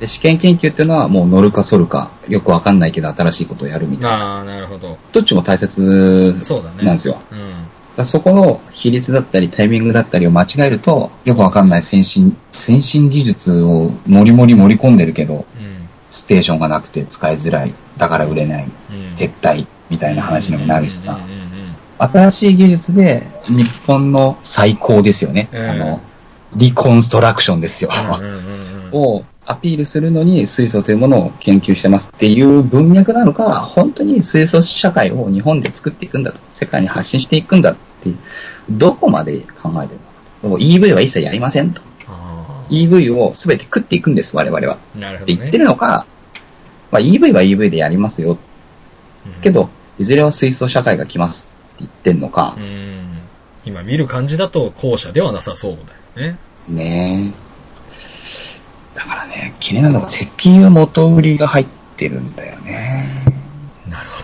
[0.00, 4.36] で、試験研究っていうのはもう乗るか反るか、よくわかんないけど新しいことをやるみたいな。
[4.38, 4.96] ああ、なるほど。
[5.12, 6.34] どっちも大切。
[6.82, 7.20] なんですよ。
[7.30, 7.38] うん。
[7.38, 7.62] だか
[7.98, 15.44] らそこの比率だったりタイミングだったりを間違えると、よくわかんない先進、先進技術をもりもり盛り込んでるけど、うん。
[16.10, 19.14] ステーションがなくて使いづらい、だから売れない、うん。
[19.14, 21.35] 撤退みたいな話にもなるしさうん、うんうんうん
[21.98, 25.48] 新しい技術で日本の最高ですよね。
[25.52, 26.00] うんあの、
[26.54, 27.90] リコンストラクションですよ。
[28.92, 38.16] をアピールするのに水素というものを研究してますっていう文脈なのか、本当に水素社会を日本で作っていくんだと、世界に発信していくんだっていう、
[38.70, 40.00] どこまで考えてる
[40.42, 40.62] のか。
[40.62, 41.80] EV は一切やりませんと。
[42.08, 44.78] あ EV を全て食っていくんです、我々は。
[44.94, 45.20] ね。
[45.24, 46.06] て言ってるのか、
[46.90, 48.32] まあ、EV は EV でやりますよ。
[48.32, 48.36] うん
[49.42, 53.18] けど、いずれは水素社会が来ます言ってんのかう、ん。
[53.64, 55.78] 今見る感じだと後者ではなさそう
[56.16, 56.38] だよね。
[56.68, 57.46] ねえ。
[58.94, 63.08] だからね、気になるのが石油元売りが入ってるんだよね。
[63.88, 64.22] なるほ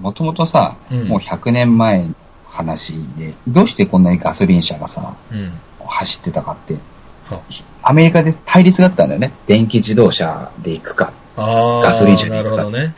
[0.00, 2.14] もともとさ、うんもう100年前の
[2.46, 5.36] 話で、どうしてこんなにガソリン車がさ、ど。
[5.36, 5.52] うん。
[5.86, 6.74] 走ってたかって、
[7.28, 7.42] は
[7.82, 9.32] アメリカで対立があったんだよね。
[9.46, 11.12] 電気自動車で行くか。
[11.36, 12.94] ガソリン車にな行くかるほどね。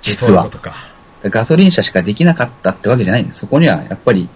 [0.00, 0.50] 実はそういうこ。
[0.50, 0.89] とか。
[1.24, 4.28] ガソリン車しかできなかったってわけじゃないんだそこにはやっぱり、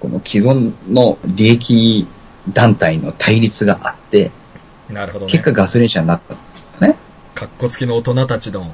[0.00, 2.06] この既存の利益
[2.48, 4.30] 団体の対立があって、
[4.88, 5.32] なるほどね。
[5.32, 6.34] 結果ガソリン車になった。
[6.84, 6.96] ね。
[7.34, 8.72] かっこつきの大人たちの。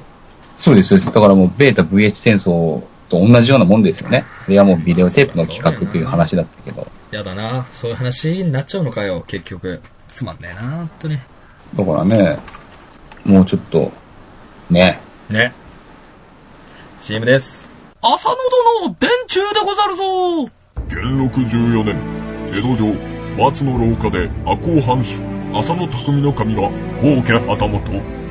[0.55, 1.13] そうです、そうです。
[1.13, 4.25] だからもうベータ VH 戦争と同じようなもんですよね。
[4.45, 6.87] これはもうビデオテープの企画という話だったけど。
[7.11, 7.67] やだな。
[7.71, 9.81] そういう話になっちゃうのかよ、結局。
[10.09, 11.25] つまんねえな、ほんとね。
[11.75, 12.39] だからね、
[13.25, 13.91] もうちょっと、
[14.69, 14.99] ね。
[15.29, 15.53] ね。
[16.99, 17.69] CM です。
[18.01, 18.35] 浅野
[18.83, 20.49] 殿、電柱でござるぞ
[20.89, 21.95] 元禄14年
[22.51, 22.93] 江戸城
[23.37, 25.21] 松の廊下で赤穂藩主
[25.53, 26.69] 浅野匠の神が
[27.01, 27.81] 高家旗本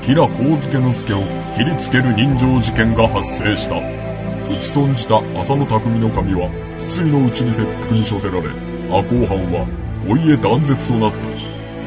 [0.00, 1.22] 吉良上野之助を
[1.56, 6.48] 切りつける人情事件が発生した打ち損じた浅野匠の神は
[6.78, 8.48] 失意のうちに切腹に処せられ
[8.88, 9.66] 赤穂藩は
[10.08, 11.46] お家断絶となった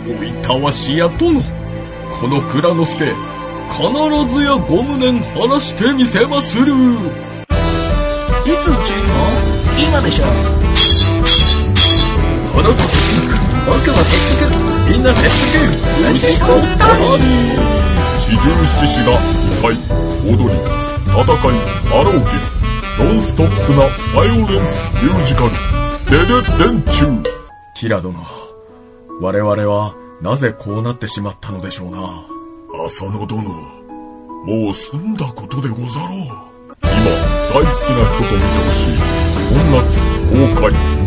[0.10, 1.42] おいたわしや殿。
[1.42, 3.06] この蔵之助、
[3.70, 6.66] 必ずやご無念晴らしてみせまする。
[6.66, 9.06] いつのチェーン
[9.88, 10.26] 今でしょ。
[12.54, 12.80] この年
[13.66, 16.88] 僕も切腹みんな切腹牛とった
[18.26, 18.44] 四十
[18.78, 19.14] 七士が
[19.60, 19.78] 歌い
[20.26, 20.50] 踊り
[21.06, 21.58] 戦い
[21.92, 22.26] あろうき
[23.00, 25.52] ノンストップなバイオレンスミュージカル
[26.10, 27.24] 「デデ電柱」
[27.76, 28.20] キラ殿、
[29.22, 32.39] 我々はなぜこうなってしまったのでしょうな。
[32.78, 36.50] 浅野殿もう済んだことでござろう。
[36.82, 36.92] 今
[37.52, 38.98] 大好きな人と見てほしい
[39.50, 39.80] 本夏
[40.56, 40.99] 公開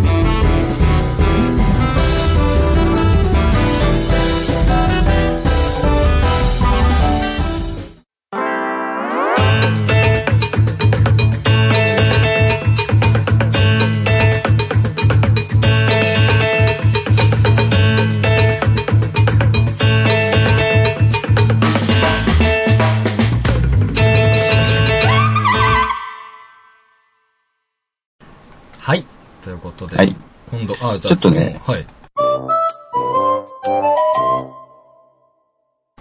[31.01, 31.61] ちょっとね。
[31.65, 31.87] はい。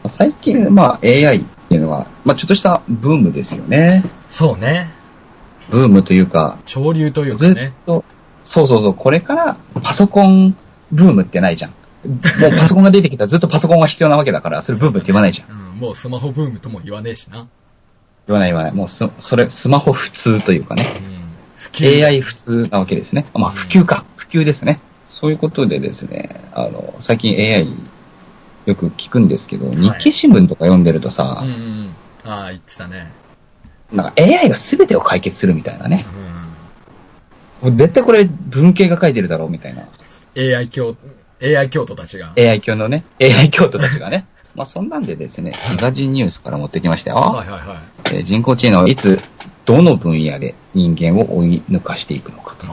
[0.07, 4.03] 最近、まあ、AI っていうのは、まあ、ちょっとしたブームですよね。
[4.29, 4.89] そうね。
[5.69, 6.57] ブームというか。
[6.65, 7.53] 潮流というかね。
[7.55, 8.03] ずっと、
[8.43, 10.55] そうそうそう、これからパソコン
[10.91, 11.71] ブームってないじゃん。
[11.71, 11.77] も
[12.49, 15.47] うパソコンが出てきたらずっとパソコンが必要なわけだから、それブームって言わないじゃん。
[15.49, 17.47] う,ね、うん、もうスマホブームとも言わねえしな。
[18.27, 18.71] 言わない言わない。
[18.73, 21.01] もうそ、それ、スマホ普通というかね。
[21.15, 21.20] うん
[21.79, 23.25] AI 普通なわけですね。
[23.34, 24.05] まあ普及か。
[24.15, 24.79] 普及ですね。
[25.05, 27.67] そういうことでですね、あの、最近 AI
[28.65, 32.31] よく聞くんですけど、日経新聞とか読んでるとさうん、うんうん。
[32.31, 33.12] ああ、言ってたね。
[33.91, 36.05] なんか AI が全てを解決するみたいなね。
[37.62, 37.77] うん。
[37.77, 39.88] 絶対これ文系が書いてるだろうみたいな。
[40.38, 40.95] AI 教、
[41.41, 42.34] AI 教徒たちが。
[42.38, 44.25] AI 教のね、AI 教徒たちがね。
[44.55, 47.17] まあそんなんでですね、 東ニュースから持ってきましたよ。
[47.17, 48.15] はいはいはい。
[48.15, 49.21] えー人工知能はいつ、
[49.65, 52.67] どの分野で人間を追い抜かしていくのかと。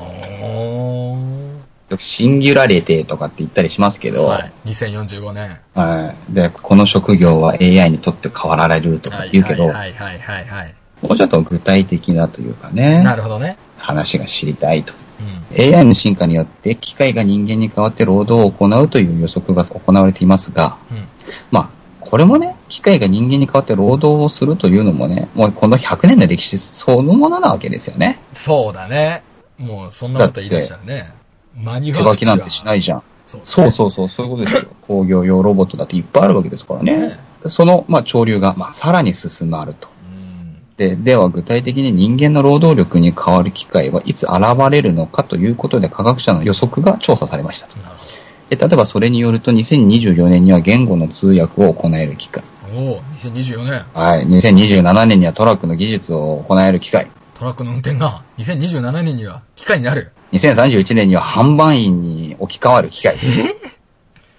[1.96, 4.53] シンギュラリティとかって言ったりしますけど、はい。
[4.66, 5.59] 2045年。
[5.74, 6.35] はい。
[6.35, 10.74] で、この職業は AI にとって変わられるとかって言うけど、はいはいはいはいはい。
[11.01, 13.57] もうちょっと具体的なというかね、なるほどね。
[13.79, 14.92] 話が知りたいと。
[15.20, 15.74] うん。
[15.74, 21.09] AI の進化によって機械が人間に代わって労働を行うという予測が行われていますが、うん。
[21.51, 21.70] まあ、
[22.08, 28.18] これもね、機械が人間に代わって労働をするというのもね、もうこの100年の歴史そのものなわけですよね。
[28.32, 29.22] そうだね。
[29.58, 31.12] もう、そんなこと言い出したらね。
[31.54, 33.02] マニフ手ァクチャー書きなんてしないじゃん。
[33.26, 34.70] そうそうそうそう、そういうことですよ。
[34.88, 36.96] 工業用ロボットだっていっぱいあるわけですからね。
[36.96, 37.18] ね。
[37.48, 39.88] その、まあ、潮流が、まあ、さらに進まると。
[40.10, 40.56] うん。
[40.78, 47.76] で、では具体的に人間の労働力に変わる機会はいつ現れるのかということで科学者の予測が調査されましたと。
[47.80, 48.07] なるほ
[48.50, 52.42] で例えばそれによると2024年には言語の通訳を行える機械。
[52.72, 52.78] ど。
[52.78, 53.84] おお2024年。
[53.92, 54.26] はい。
[54.26, 57.11] 2027年にはトラックの技術を行える機械。
[57.34, 60.12] トラックの運転が2027年には機械になる。
[60.32, 63.16] 2031年には販売員に置き換わる機械。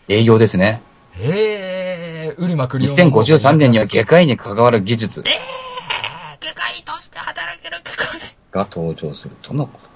[0.07, 0.81] 営業ですね。
[1.13, 8.07] へえ、売りまくり2053年には外科医に関わる技術機械として働ける機械。
[8.51, 9.88] が登場するとのこと。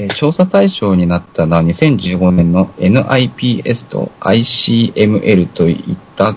[0.00, 6.36] えー調査対象になったのは2015年の NIPS と ICML といった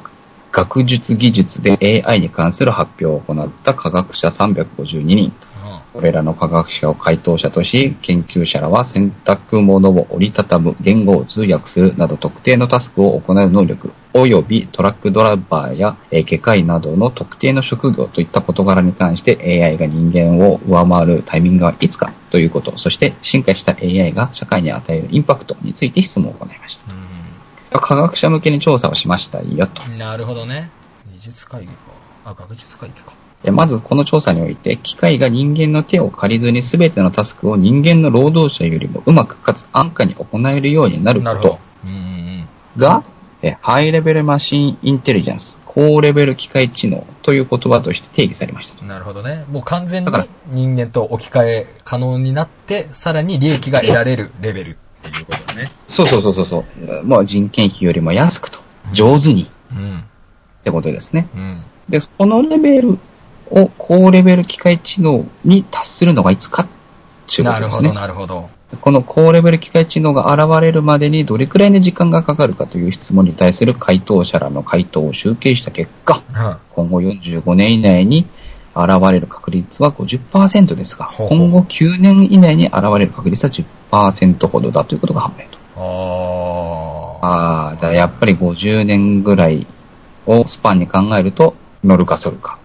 [0.52, 5.34] 学術技術で AI に関する発表を行った科学者352人。
[5.94, 27.80] これらの科学者を回答者とし、研究者らは選択物を折りたたむ、言語を通訳するなど特定のタスクを行う能力、及びトラックドライバーやえー外科医などの特定の職業といった事柄に関して AI が人間を上回るタイミングはいつかということ、そして進化した AI が社会に与えるインパクトについて質問を行いました。
[27.80, 29.82] 科学者向けに調査をしましたよと。
[29.84, 29.98] うん。
[29.98, 30.70] なるほどね。
[31.12, 31.74] 技術会議か。
[32.26, 33.14] あ、学術会議か。
[33.44, 41.60] えまずこの調査において、機械が人間の手を借りずに全てのタスクを人間の労働者よりもうまくかつ安価に行えるようになること。
[41.84, 42.48] うんうんうん。
[42.78, 43.04] が、
[43.44, 48.86] えハイレベルマシンインテリジェンス、高レベル機械知能という言葉として定義されましたと。
[48.86, 49.44] なるほどね。
[49.52, 55.66] もう完全にだから人間と置き換え可能になって、さらに利益が得られるレベルっていうことだね。
[55.88, 57.06] そうそうそうそうそう。
[57.06, 58.60] まあ人件費よりも安くと、
[58.94, 60.00] 上手にうん。
[60.00, 61.28] ってことですね。
[61.36, 61.64] うん。
[61.90, 62.98] で、このレベル
[63.52, 66.68] を高レベル機械知能に達するのがいつかっ
[67.28, 68.34] ていうことですねなるほど、。
[68.34, 68.63] なるほど。
[68.82, 76.58] この高レベル機械知能が現れるまでにどれくらいの時間がかかるかという質問に対する回答者らの回答を集計した結果、うん。
[76.72, 78.28] 今後45年以内に
[78.76, 83.52] 現れる確率は50%ですが、ほうほう今後9年以内に現れる確率は
[83.92, 85.58] 10%ほどだということが判明と。
[87.22, 87.68] ああ。
[87.68, 89.66] ああ、だやっぱり50年ぐらい
[90.26, 92.58] をスパンに考えると、乗るか反るか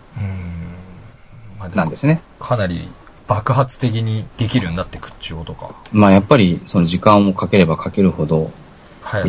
[1.75, 2.21] なんですね。
[2.41, 2.89] かなり
[3.29, 5.71] 爆発的にできるようになってくっちゅうことか。
[5.93, 8.51] まあやっぱりその時間をかければかけるほど、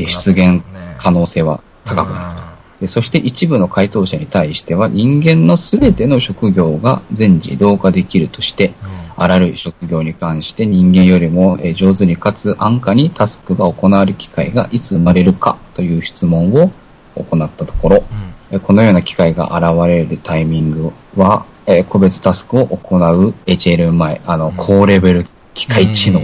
[0.07, 2.49] 出現ね可能性は高くなる。
[2.79, 16.71] でそして一部の回答者に対しては人間のすべての職業が全自動化できるとして、うんあらゆる職業に関して人間よりもえー上手にかつ安価にタスクが行われる機会がいつ生まれるかという質問を
[17.15, 18.33] 行ったところ、うん。
[18.51, 26.21] えーこのような機会が現れるタイミングは、えー個別タスクを行う HLMI、あの、うん高レベル機械知能。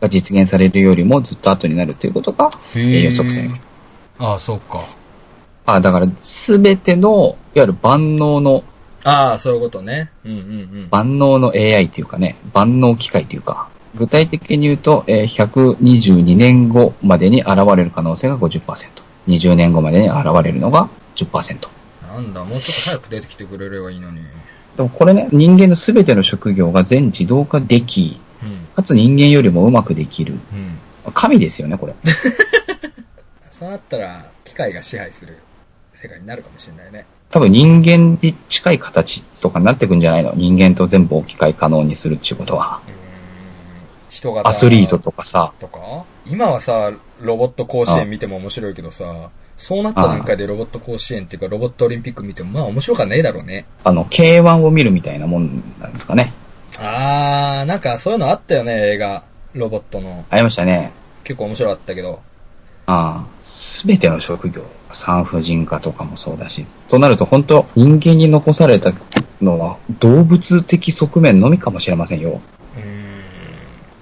[0.00, 3.54] が実現されるよりもずっと後になるということが、えー予測される。
[4.18, 4.84] ああ、そうか。
[5.66, 8.64] あ、だから、すべての、いわゆる万能の、
[9.04, 10.10] ああ、そういうことね。
[10.24, 10.88] うんうんうん。
[10.90, 18.62] 万能の AI っていうかね、万能機械っていうか、具体的に言うと、えー122年後までに現れる可能性が50%。
[19.28, 20.88] 20年後までに現れるのが
[21.24, 21.68] 10%。
[22.06, 24.22] なんだ、もうちょっと早く出てきてくれればいいのに。
[24.76, 28.66] でもこれね、人間のすべての職業が全自動化でき、うん。
[28.74, 30.34] かつ人間よりもうまくできる。
[31.04, 31.12] うん。
[31.12, 31.94] 神ですよね、これ。
[33.50, 35.38] そうなったら、機械が支配する。
[35.94, 37.06] 世界になるかもしれないね。
[37.30, 40.32] 多分人間に近い形とかになってくんじゃないの？
[40.34, 42.80] 人間と全部置き換え可能にするってことは。
[44.08, 46.04] 人型アスリートとかさ、とか？
[46.24, 53.66] 今はさ、ロボット甲子園見ても面白いけどさ、そうなった段階でロボット甲子園っていうかロボットオリンピック見てもまあ面白くはねえだろうね。
[53.84, 56.32] あの、K1 を見るみたいなもんなんですかね。
[56.78, 59.24] あー、なんかそういうのあったよね、映画。
[59.54, 60.24] ロボットの。
[60.30, 60.92] ありましたね。
[61.24, 62.22] 結構面白かったけど。
[62.86, 68.92] ああ、すべての職業、産婦人科とかもそうだし、となると本当人間に残された
[69.42, 72.40] のは動物的側面のみかもしれませんよ。
[72.76, 73.22] うーん、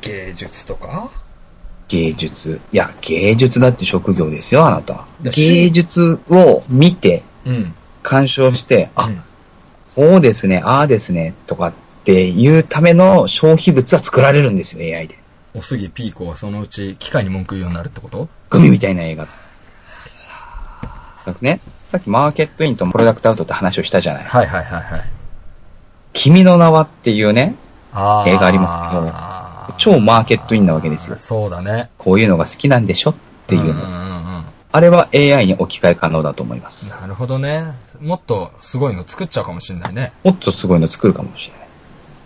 [0.03, 1.11] 芸術とか？
[1.89, 2.61] 芸術。
[2.73, 5.07] いや、芸術だって職業ですよ、あなた。
[5.23, 7.75] 芸術を見て、うん。
[8.03, 9.23] 鑑賞して、あ、うん
[9.95, 11.73] こうですね、ああですね、とかっ
[12.05, 15.19] ていうための消費物は作られるんですよ、AI で。
[15.55, 18.29] おすぎピーコはそのうち機械に文句言うようになるってこと？
[18.51, 19.27] グミみたいな映画。
[21.41, 24.25] ね、さっきマーケットインとプロダクトアウトって話をしたじゃない。
[24.25, 25.01] はいはいはいはい。
[26.13, 27.55] 君の名はっていうね、
[27.95, 29.01] 映画ありますけど
[29.79, 31.17] 超マーケットインなわけですよ。
[31.19, 31.91] そうだね。
[31.99, 33.15] こういうのが好きなんでしょっ
[33.47, 33.75] ていうの。
[33.75, 33.83] んうんう
[34.41, 34.45] ん。
[34.73, 36.91] あれは AI に置き換え可能だと思います。
[37.01, 37.73] なるほどね。
[38.01, 40.13] もっとすごいの作っちゃうかもしれないね。
[40.23, 41.69] もっとすごいの作るかもしれない。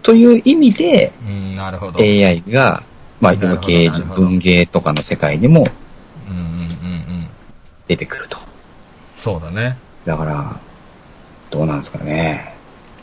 [0.02, 2.00] という意味でうん、なるほど。
[2.00, 2.82] AI が、
[3.20, 5.68] まあ、芸術、文芸とかの世界にも
[6.28, 6.56] うんうんうんう
[7.22, 7.28] ん。
[7.86, 8.38] 出てくると。
[9.16, 9.76] そうだね。
[10.04, 10.56] だから、
[11.50, 12.54] どうなんですかね。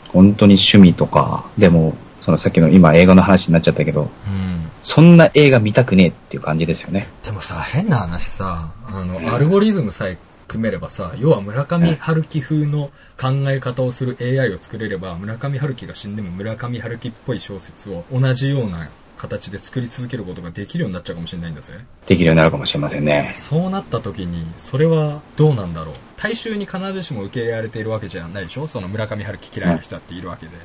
[0.08, 1.94] 本当に趣味とか、でも、
[2.28, 4.70] そのさっきの今映画の話になっちゃったけど、うん。
[4.82, 7.08] そんな映画見たくねえっていう感じですよね。
[7.24, 21.72] でもさ、変な話さ、あの、アルゴリズムさえ組めればさ、要は村上春樹風の考え方をする AI を作れれば、村上春樹が死んでも村上春樹っぽい小説を同じような形で作り続けることができるようになっちゃうかもしれないんだぜ。
[22.06, 23.32] できるようになるかもしれませんね。
[23.34, 25.94] そうなった時に、それはどうなんだろう。
[26.18, 28.66] 大衆に必ずしも受け入れられているわけじゃないでしょ？
[28.66, 30.52] その村上春樹嫌いな人だっているわけで。
[30.52, 30.60] うん、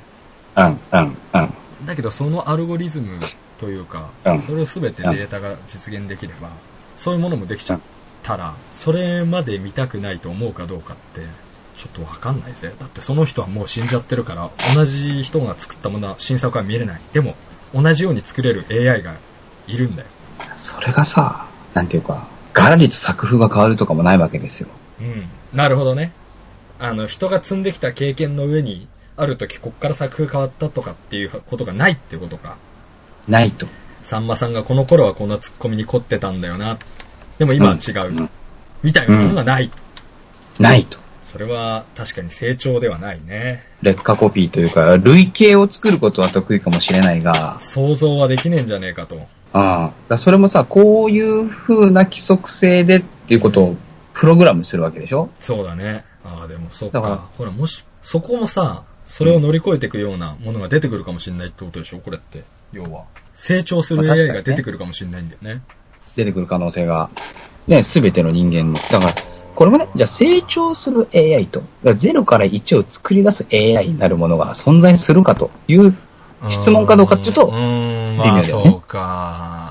[0.56, 1.86] うん、うん。
[1.86, 3.20] だけどそのアルゴリズム
[3.60, 6.50] というか、うんそれを全てデータが実現できれば、
[6.98, 7.80] そういうものもできちゃっ
[8.24, 11.22] たら、それまで見たくないと思うかどうかって、
[11.78, 12.74] ちょっとわかんないぜ。
[12.80, 17.02] だってその人はもう死んじゃってるから、同じ人が作ったものは新作は見れない。
[17.14, 17.36] でも、
[17.74, 19.16] 同じように作れる AI が
[19.68, 20.08] いるんだよ。
[20.56, 24.70] それがさ、なんていうか、ガラリと作風が変わるとかもないわけですよ。
[25.02, 25.30] うん。
[25.54, 26.12] なるほどね。
[26.80, 32.58] あの、人が積んできた経験の上に、ある時こっから作風変わったとかっていうことがないってことか。
[33.28, 33.68] ないと。
[34.04, 36.78] さんまさんがこの頃はこのツッコミに凝ってたんだよな。
[37.38, 38.10] でも今は違う。
[38.10, 38.30] うん
[38.84, 39.72] みたいなものがない。
[40.60, 41.00] ないと。
[41.32, 43.64] それは確かに成長ではないね。
[43.82, 49.26] 劣化コピーというか、類型を作ることは得意かもしれないが、想像はできねえんじゃねえかと。
[49.54, 50.18] ああ。
[50.18, 53.76] それもさ、こういう風な規則性でっていうことを
[54.14, 55.30] プログラムするわけでしょ？
[55.40, 56.04] そうだね。
[56.26, 57.30] ああ、でもそっだからか。
[57.38, 58.84] ほら、もし、そこもさ、
[59.14, 62.44] それを乗り越えていくようなものが出てくるかもしれないってことでしょこれって。
[62.72, 63.04] 要は。
[63.36, 65.62] 成長する AI が出てくるかもしれないんだよね。
[66.16, 67.12] 出てくる可能性が、
[67.68, 68.80] ね、すべての人間の。
[68.90, 69.14] だから、
[69.54, 75.96] これもね、じゃあ成長する AI と、だから0から1を作り出す AI になるものが存在するかという
[76.50, 79.63] 質問かどうかっていうと微まあ妙だよねそうか。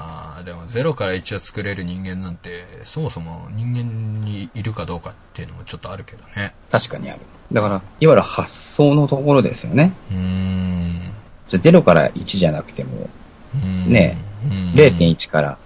[0.73, 6.55] でも0から1を作れる人間なんて、そもそも人間にいるかどうかっていうのもちょっとあるけどね。
[6.71, 7.21] 確かにある。
[7.53, 9.93] だから、いわゆる発想のところですよね。
[10.11, 11.01] うーん。
[11.49, 13.09] じゃあ0から1じゃなくても、
[13.55, 15.59] うんねうん0.1から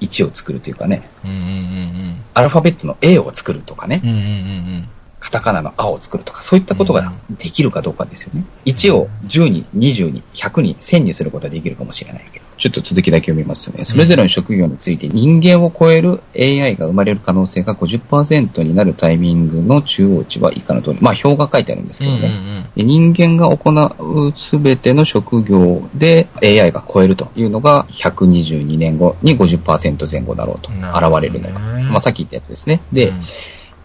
[0.00, 4.10] 1を作るというかね、うんうんうんアルファベットの A を作るとかね、うん。
[4.10, 4.88] うんうんうん
[5.20, 8.44] カタカナの青を作るとか、そういったことができるかどうかですよね。
[8.66, 12.46] 1を10に、20に、100に、1000にすることはできるかもしれないけど。
[12.58, 20.98] ちょっと続きだけ読みますとね、それぞれの職業について人間を超える AI が生まれる可能性が50%になるタイミングの中央値は以下の通り。
[21.00, 31.60] まあ表が書いてあるんですけどうんうん人間が行うすべての職業で AI が超えるというのが122年後に50%前後だろうと現れるのが。
[31.60, 32.82] まあさっき言ったやつですね。
[32.92, 33.20] で、うん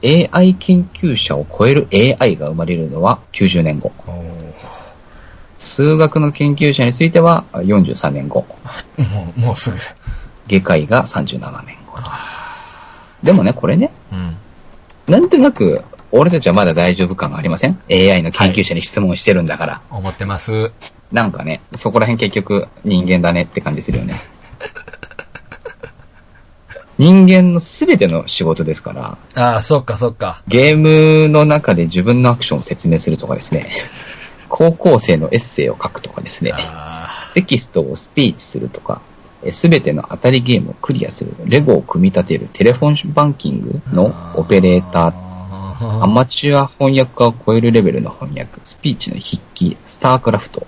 [0.03, 1.87] AI 研究者を超える
[2.19, 3.93] AI が生まれるのは90年後。
[5.57, 8.45] 数学の研究者については43年後。
[8.97, 9.77] もう、もうすぐ。
[10.47, 11.99] 外科医が37年後。
[13.23, 14.35] でもね、これね、うん。
[15.07, 19.81] なんとなく、俺たちはまだ大丈夫感がありません ?AI の研究者に質問してるんだから。
[19.89, 20.71] 思ってます。
[21.11, 24.15] なんかね、そこら辺結局人間だねって感じするよね。
[26.97, 30.43] 人間のすべての仕事ですから、ああ、そっかそっか。
[30.47, 33.71] ゲームの中で自分のアクションを説明するとかですね、
[34.55, 39.01] 高校生のエッセイを書くとかですね、あテキストをスピーチするとか、
[39.49, 50.67] すべての当たりゲームをクリアする、レゴを組み立てる、テレフォンバンキングのオペレーター、ーアマチュア翻訳家を超えるレベルの翻訳、スピーチの筆記、スタークラフト、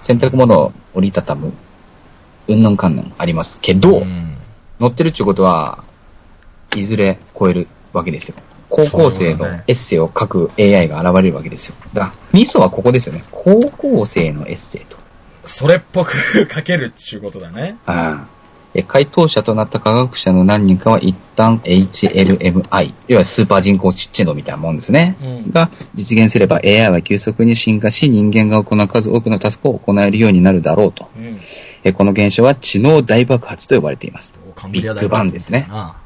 [0.00, 1.52] 洗濯物を折りたたむ、
[2.48, 4.36] うんぬんかんぬんありますけど、うん。
[4.80, 5.84] 載ってるってことは、
[6.74, 8.34] いずれ超えるわけですよ。
[8.72, 11.74] 高校生のエッセイを書く AI が現れるわけですよ。
[11.92, 13.22] だから、ミソはここですよね。
[13.30, 14.96] 高校生のエッセイと。
[15.44, 16.14] それっぽく
[16.50, 17.76] 書けるっていうことだね。
[17.84, 18.42] ああ
[18.74, 25.16] え回答者となった科学者の何人かは一旦 HLMI、いわゆるスーパー人工知知能みたいなもんですね。
[25.22, 31.10] うんが実現すれば AI は急速に進化し人間が行う数多くのタスクを行えるようになるだろうと。
[31.18, 31.38] うん。
[31.84, 34.32] えこの現象は知能大爆発と呼ばれています。
[34.70, 35.96] ビッグバンですねな。
[35.96, 36.01] うん。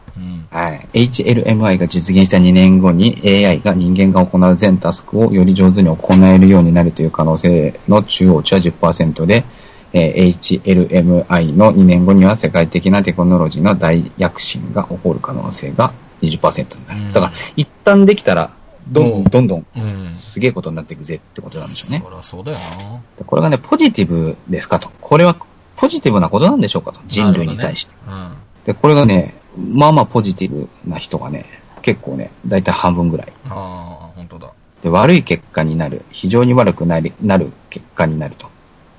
[0.50, 0.88] はい。
[0.92, 9.44] HLMI が実現した2年後に AI が人間が行う全タスクをより上手に行えるようになるという可能性の中央値は10%で、
[9.92, 15.92] えー HLMI の2年後には世界的なテクノロジーの大躍進が起こる可能性が
[16.22, 17.00] 20%になる。
[17.00, 18.50] うんだから、一旦できたら、
[18.88, 22.00] どんどんどんうんすげえことになっていくぜってことなんでしょうね。
[22.04, 23.00] そりゃそうだよな。
[23.18, 24.90] でこれがね、ポジティブですかと。
[25.00, 25.36] これは
[25.76, 27.00] ポジティブなことなんでしょうかと。
[27.06, 27.94] 人類に対して。
[28.08, 28.32] うん。
[28.64, 31.46] で、これがね、まあまあポジティブな人がね、
[31.82, 33.32] 結構ね、だいたい半分ぐらい。
[33.48, 34.52] ああ、本当だ。
[34.82, 38.48] で、悪い結果になる、非常に悪くなり、なる結果になると。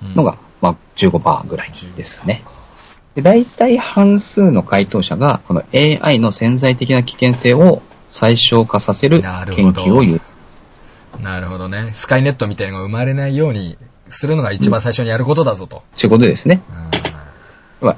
[0.04, 2.44] うんのが、まあ15%ぐらいですよね。
[3.16, 10.22] で、だいたい半数の回答者が、この AI の潜在的な危険性を最小化させる研究を言う。
[11.22, 11.92] なるほどね。
[11.94, 13.78] スカイネットみたいなのが生まれないように
[14.10, 15.82] するのが一番最初にやることだぞと。
[15.98, 16.62] ということですね。
[17.02, 17.07] うん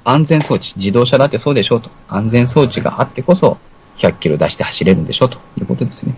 [0.04, 1.90] 安全装置、自動車だってそうでしょうと。
[2.08, 3.58] 安全装置があってこそ、
[3.98, 6.16] 100キロ出して走れるんでしょうということですね。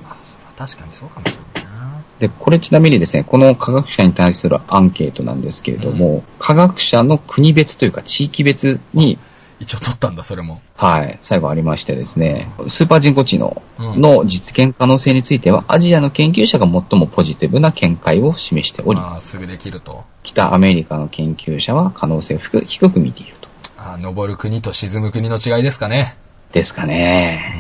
[0.58, 2.02] 確かにそうかもしれないな。
[2.20, 9.18] で、これちなみにですね、この科学者に対するアンケートなんですけれども、科学者の国別というか地域別に、
[9.60, 10.60] 一応取ったんだ、それも。
[10.76, 20.04] はい、最後ありましてですね、スーパー人工知能の実現可能性については、アジアの研究者が最もポジティブな見解を示しており、ああ、すぐできると。
[20.24, 23.41] 北アメリカの研究者は可能性を低低く見ていると。
[23.84, 26.16] ああ、登る国と沈む国の違いですかね。
[26.52, 27.56] ですかうね。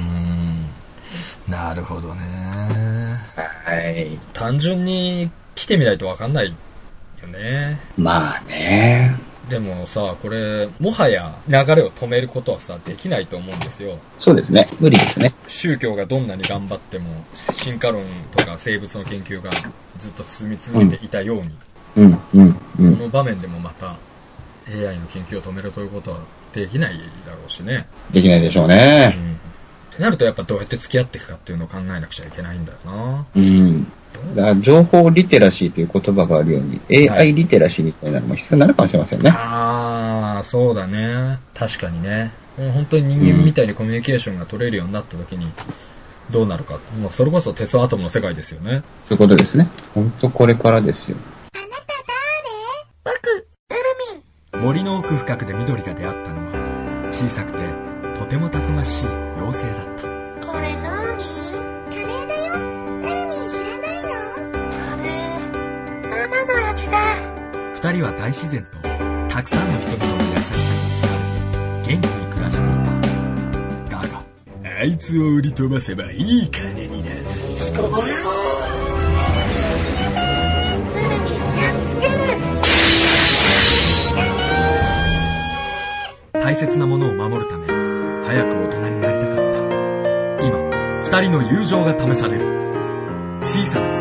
[1.48, 1.52] ん。
[1.52, 2.22] なるほどね。
[3.36, 4.20] はい。
[4.34, 6.54] 単純に来てみないとわかんない
[7.22, 7.80] よね。
[7.98, 9.16] まあね。
[9.50, 13.98] でもさ、これ、もはや流れを止めることはさ、できないと思うんですよ。
[14.20, 14.70] そうですね。
[14.80, 15.34] 無理ですね。
[15.48, 19.50] 宗教がどんなに頑張っても、進化論とか生物の研究が
[20.00, 21.50] ずっと進み続けていたように、
[21.98, 23.00] うん、うん、うこん。
[23.00, 23.98] の場面でもまた
[24.68, 26.20] AI の研究を止めるということは
[26.54, 27.88] できないだろうしね。
[28.12, 29.08] できないでしょううね。
[29.08, 29.12] ん。
[29.12, 33.26] ってなるとやっぱどうやって付き合っていくかっていうのを考えなくちゃいけないんだよな。
[33.36, 33.84] うん。
[34.36, 39.30] だから情報リテラシーという言葉があるように、はい AI リテラシーみたいなのも必要になるかもしれませんね。
[39.32, 41.40] ああ、そうだね。
[41.54, 42.32] 確かにね。
[42.58, 45.52] もう本当に人間みたいにコミュニケーションが取れるようになった時に、
[46.30, 46.80] どうなるか。
[47.00, 48.84] もうそれこそ鉄アトムの世界ですよね。
[49.08, 49.68] そういうことですね。
[49.94, 51.18] 本当これからですよ。
[54.62, 57.58] 森の奥深くで緑が出会ったのは、小さくて
[58.20, 59.08] とてもたくましい
[59.40, 60.04] 妖精だった。
[60.46, 61.24] これなに
[61.90, 62.54] カレーだよ。
[63.04, 64.10] エルミン知らないの？
[64.70, 66.10] カレー。
[66.10, 66.94] ママの味だ。
[67.74, 68.78] 二人は大自然と
[69.34, 70.70] たくさんの人々の優しさに
[71.02, 71.34] 救われ
[71.82, 72.70] て元気に暮らしてい
[73.90, 73.98] た。
[73.98, 74.24] だが、
[74.80, 77.16] あいつを売り飛ばせばいい金になる。
[86.52, 90.46] 大切なものを守るため、早く大人になりたかった。
[90.46, 90.60] 今、
[91.02, 92.46] 二人の友情が試される。
[93.42, 94.01] 小さな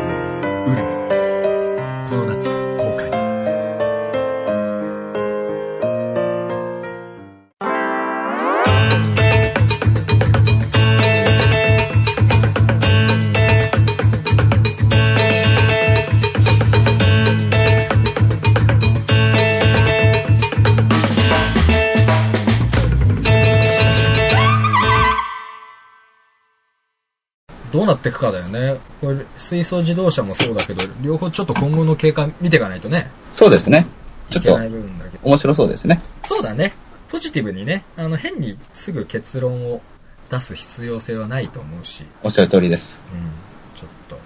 [27.71, 28.77] どうなっていくかだよね。
[28.99, 33.87] これ、水素自動車もそうだけど、両方ちょっと今後の経過見ていかないとね、そうですね。
[34.29, 35.27] ちょっといけない部分だけど。
[35.27, 36.01] 面白そうですね。
[36.25, 36.73] そうだね。
[37.09, 39.81] ポジティブにね、あの、変にすぐ結論を
[40.29, 43.01] 出す必要性はないと思うし、おっしゃる通りです。
[43.13, 44.17] うん、ちょっと、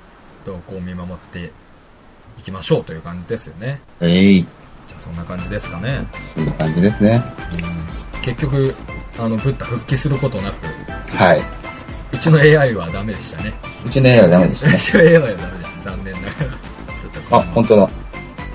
[0.46, 1.52] 動向を見守って
[2.40, 3.82] いきましょうという感じですよね。
[4.02, 4.42] えい、
[4.88, 6.06] じゃあそんな感じですかね。
[6.36, 7.24] そんな感じですね。
[8.14, 8.76] うん、結局、
[9.18, 10.68] あの、ブッダ復帰することなく、
[11.16, 11.65] はい。
[12.16, 13.54] うちの AI はダメでしたね。
[13.86, 14.76] うちの AI はダメでしたね。
[14.76, 17.38] うちの AI はダメでした、残念ながら。
[17.38, 17.90] あ、本当だ。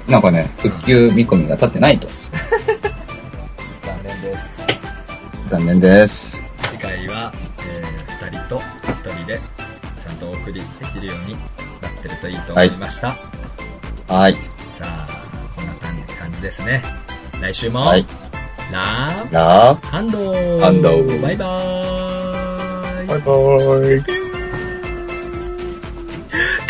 [0.09, 2.09] なんかね、復旧見込みが立ってないと。
[3.85, 4.67] 残念です。
[5.49, 6.43] 残念です。
[6.71, 7.33] 次回は、
[7.67, 9.41] えー、2人と1人で、
[10.03, 11.35] ちゃんとお送りできるように
[11.83, 13.09] なってるといいと思いました。
[13.09, 13.19] はい。
[14.09, 14.37] はい
[14.75, 15.09] じゃあ、
[15.55, 16.83] こんな感じ感じですね。
[17.43, 18.07] 来週も、はい、
[18.73, 20.33] ラー、ラー、ハンド
[21.21, 22.30] バイバーイ
[23.11, 23.33] バイバ
[23.97, 24.03] イ。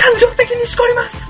[0.00, 1.29] 感情的にしこります